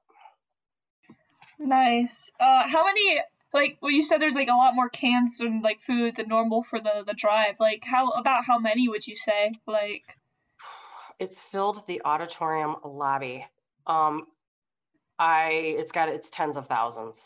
Nice. 1.59 2.31
Uh 2.39 2.67
how 2.67 2.85
many 2.85 3.19
like 3.53 3.77
well 3.81 3.91
you 3.91 4.01
said 4.01 4.21
there's 4.21 4.35
like 4.35 4.47
a 4.47 4.55
lot 4.55 4.75
more 4.75 4.89
cans 4.89 5.39
and 5.41 5.61
like 5.61 5.81
food 5.81 6.15
than 6.15 6.29
normal 6.29 6.63
for 6.63 6.79
the 6.79 7.03
the 7.05 7.13
drive. 7.13 7.55
Like 7.59 7.83
how 7.83 8.09
about 8.11 8.45
how 8.45 8.57
many 8.57 8.87
would 8.87 9.05
you 9.05 9.15
say? 9.15 9.51
Like 9.65 10.03
it's 11.19 11.41
filled 11.41 11.85
the 11.87 12.01
auditorium 12.05 12.77
lobby. 12.85 13.45
Um 13.85 14.27
i 15.19 15.49
it's 15.51 15.91
got 15.91 16.09
it's 16.09 16.29
tens 16.29 16.55
of 16.55 16.67
thousands. 16.67 17.25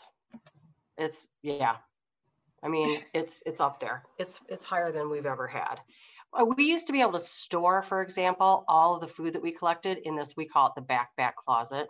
It's 0.98 1.28
yeah 1.42 1.76
I 2.62 2.68
mean, 2.68 3.00
it's 3.12 3.42
it's 3.46 3.60
up 3.60 3.80
there. 3.80 4.04
It's 4.18 4.40
it's 4.48 4.64
higher 4.64 4.92
than 4.92 5.10
we've 5.10 5.26
ever 5.26 5.46
had. 5.46 5.80
Uh, 6.32 6.44
we 6.44 6.64
used 6.64 6.86
to 6.86 6.92
be 6.92 7.00
able 7.00 7.12
to 7.12 7.20
store, 7.20 7.82
for 7.82 8.02
example, 8.02 8.64
all 8.68 8.94
of 8.94 9.00
the 9.00 9.08
food 9.08 9.34
that 9.34 9.42
we 9.42 9.52
collected 9.52 9.98
in 10.04 10.16
this. 10.16 10.34
We 10.36 10.46
call 10.46 10.68
it 10.68 10.72
the 10.76 10.82
back 10.82 11.14
back 11.16 11.36
closet, 11.36 11.88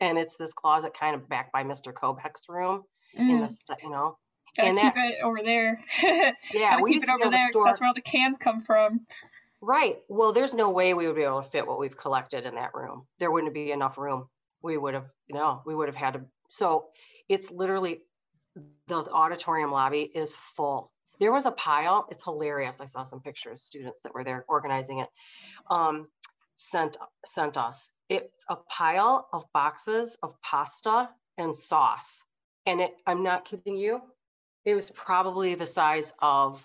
and 0.00 0.18
it's 0.18 0.36
this 0.36 0.52
closet 0.52 0.92
kind 0.98 1.14
of 1.14 1.28
back 1.28 1.52
by 1.52 1.64
Mr. 1.64 1.92
Kobek's 1.92 2.48
room. 2.48 2.82
Mm. 3.18 3.30
In 3.30 3.40
this, 3.40 3.62
you 3.82 3.90
know, 3.90 4.18
Gotta 4.56 4.68
and 4.70 4.78
keep 4.78 4.94
that, 4.94 5.10
it 5.12 5.18
over 5.22 5.38
there. 5.42 5.80
yeah, 6.52 6.80
we 6.80 6.92
keep 6.92 7.04
it 7.04 7.10
over 7.10 7.30
there 7.30 7.48
because 7.48 7.64
that's 7.64 7.80
where 7.80 7.88
all 7.88 7.94
the 7.94 8.00
cans 8.00 8.38
come 8.38 8.60
from. 8.60 9.06
Right. 9.60 9.98
Well, 10.08 10.32
there's 10.32 10.54
no 10.54 10.70
way 10.70 10.94
we 10.94 11.06
would 11.06 11.16
be 11.16 11.22
able 11.22 11.42
to 11.42 11.48
fit 11.48 11.66
what 11.66 11.78
we've 11.78 11.96
collected 11.96 12.46
in 12.46 12.54
that 12.54 12.74
room. 12.74 13.06
There 13.18 13.30
wouldn't 13.30 13.54
be 13.54 13.72
enough 13.72 13.98
room. 13.98 14.28
We 14.62 14.76
would 14.76 14.94
have, 14.94 15.06
you 15.26 15.34
know, 15.34 15.62
we 15.66 15.74
would 15.74 15.88
have 15.88 15.96
had 15.96 16.14
to. 16.14 16.20
So 16.48 16.86
it's 17.28 17.50
literally 17.50 18.00
the 18.86 18.96
auditorium 19.10 19.70
lobby 19.70 20.10
is 20.14 20.36
full. 20.56 20.92
There 21.20 21.32
was 21.32 21.46
a 21.46 21.50
pile. 21.52 22.06
It's 22.10 22.24
hilarious. 22.24 22.80
I 22.80 22.86
saw 22.86 23.02
some 23.02 23.20
pictures. 23.20 23.62
Students 23.62 24.00
that 24.02 24.14
were 24.14 24.24
there 24.24 24.44
organizing 24.48 25.00
it 25.00 25.08
um, 25.70 26.06
sent 26.56 26.96
sent 27.26 27.56
us. 27.56 27.88
It's 28.08 28.44
a 28.48 28.56
pile 28.56 29.28
of 29.32 29.44
boxes 29.52 30.16
of 30.22 30.40
pasta 30.42 31.10
and 31.36 31.54
sauce, 31.54 32.22
and 32.66 32.80
it. 32.80 32.94
I'm 33.06 33.22
not 33.22 33.44
kidding 33.44 33.76
you. 33.76 34.00
It 34.64 34.74
was 34.74 34.90
probably 34.90 35.54
the 35.54 35.66
size 35.66 36.12
of 36.20 36.64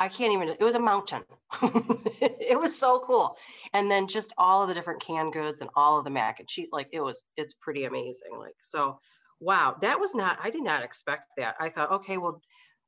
I 0.00 0.08
can't 0.08 0.32
even, 0.32 0.48
it 0.48 0.60
was 0.60 0.74
a 0.74 0.80
mountain. 0.80 1.22
it 1.62 2.58
was 2.58 2.76
so 2.76 3.04
cool. 3.06 3.36
And 3.74 3.90
then 3.90 4.08
just 4.08 4.32
all 4.38 4.62
of 4.62 4.68
the 4.68 4.74
different 4.74 5.02
canned 5.02 5.34
goods 5.34 5.60
and 5.60 5.68
all 5.76 5.98
of 5.98 6.04
the 6.04 6.10
mac 6.10 6.40
and 6.40 6.48
cheese, 6.48 6.70
like 6.72 6.88
it 6.90 7.02
was, 7.02 7.24
it's 7.36 7.52
pretty 7.52 7.84
amazing. 7.84 8.30
Like, 8.38 8.56
so 8.62 8.98
wow, 9.40 9.76
that 9.80 9.98
was 9.98 10.14
not, 10.14 10.38
I 10.42 10.50
did 10.50 10.62
not 10.62 10.84
expect 10.84 11.30
that. 11.38 11.54
I 11.58 11.70
thought, 11.70 11.90
okay, 11.90 12.18
well, 12.18 12.40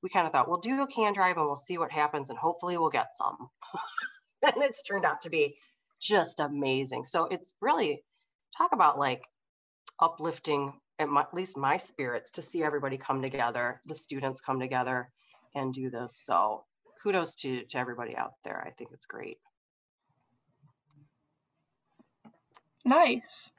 we 0.02 0.10
kind 0.10 0.26
of 0.26 0.32
thought 0.32 0.48
we'll 0.48 0.60
do 0.60 0.82
a 0.82 0.86
can 0.86 1.12
drive 1.12 1.36
and 1.36 1.46
we'll 1.46 1.56
see 1.56 1.78
what 1.78 1.92
happens 1.92 2.30
and 2.30 2.38
hopefully 2.38 2.76
we'll 2.76 2.90
get 2.90 3.08
some. 3.16 3.48
and 4.42 4.62
it's 4.62 4.82
turned 4.82 5.04
out 5.04 5.22
to 5.22 5.30
be 5.30 5.56
just 6.00 6.40
amazing. 6.40 7.04
So 7.04 7.26
it's 7.26 7.54
really 7.60 8.02
talk 8.56 8.72
about 8.72 8.98
like 8.98 9.22
uplifting 10.00 10.72
at, 10.98 11.08
my, 11.08 11.22
at 11.22 11.34
least 11.34 11.56
my 11.56 11.76
spirits 11.76 12.30
to 12.32 12.42
see 12.42 12.62
everybody 12.62 12.98
come 12.98 13.22
together, 13.22 13.80
the 13.86 13.94
students 13.94 14.40
come 14.40 14.60
together 14.60 15.10
and 15.54 15.72
do 15.72 15.90
this. 15.90 16.20
So 16.24 16.64
kudos 17.02 17.34
to 17.36 17.64
to 17.64 17.78
everybody 17.78 18.16
out 18.16 18.34
there. 18.44 18.62
I 18.66 18.70
think 18.70 18.90
it's 18.92 19.06
great. 19.06 19.38
Nice. 22.84 23.50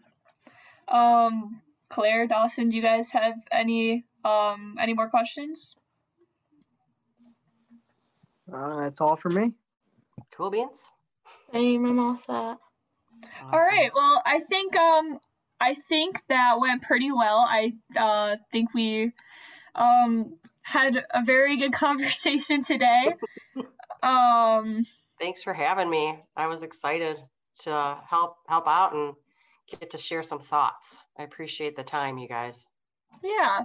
Um, 0.88 1.62
Claire, 1.94 2.26
Dawson, 2.26 2.70
do 2.70 2.76
you 2.76 2.82
guys 2.82 3.12
have 3.12 3.36
any 3.52 4.04
um 4.26 4.78
any 4.80 4.94
more 4.96 5.10
questions? 5.10 5.76
Uh, 8.52 8.78
that's 8.82 9.00
all 9.00 9.16
for 9.16 9.30
me. 9.30 9.52
Cool 10.32 10.50
beans. 10.50 10.82
Same, 11.52 11.86
I'm 11.86 12.00
all 12.00 12.18
set. 12.18 12.30
All 12.32 12.58
right. 13.52 13.92
Well, 13.94 14.24
I 14.26 14.40
think 14.40 14.76
um 14.76 15.20
I 15.62 15.76
think 15.76 16.24
that 16.30 16.60
went 16.60 16.82
pretty 16.82 17.12
well. 17.12 17.46
I 17.48 17.74
uh 17.96 18.38
think 18.52 18.74
we 18.74 19.12
um 19.76 20.38
had 20.64 21.06
a 21.14 21.24
very 21.24 21.58
good 21.58 21.74
conversation 21.86 22.62
today. 22.64 23.14
um 24.02 24.86
Thanks 25.20 25.44
for 25.44 25.54
having 25.54 25.92
me. 25.92 26.20
I 26.36 26.48
was 26.48 26.64
excited 26.64 27.18
to 27.62 27.98
help 28.10 28.38
help 28.48 28.68
out 28.68 28.94
and 28.96 29.14
get 29.70 29.90
to 29.92 29.98
share 29.98 30.24
some 30.24 30.40
thoughts. 30.40 30.98
I 31.18 31.24
appreciate 31.24 31.76
the 31.76 31.84
time, 31.84 32.18
you 32.18 32.28
guys. 32.28 32.68
yeah. 33.24 33.62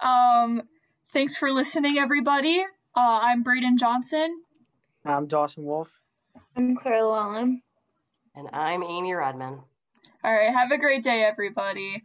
Um 0.00 0.62
thanks 1.12 1.36
for 1.36 1.52
listening 1.52 1.98
everybody. 1.98 2.64
Uh 2.96 3.20
I'm 3.22 3.42
Braden 3.42 3.78
Johnson. 3.78 4.42
I'm 5.04 5.26
Dawson 5.26 5.64
Wolf. 5.64 5.90
I'm 6.56 6.76
Claire 6.76 7.04
Llewellyn. 7.04 7.62
And 8.34 8.48
I'm 8.52 8.82
Amy 8.82 9.14
Redman. 9.14 9.60
All 10.24 10.32
right, 10.34 10.52
have 10.52 10.70
a 10.70 10.78
great 10.78 11.02
day 11.02 11.22
everybody. 11.22 12.04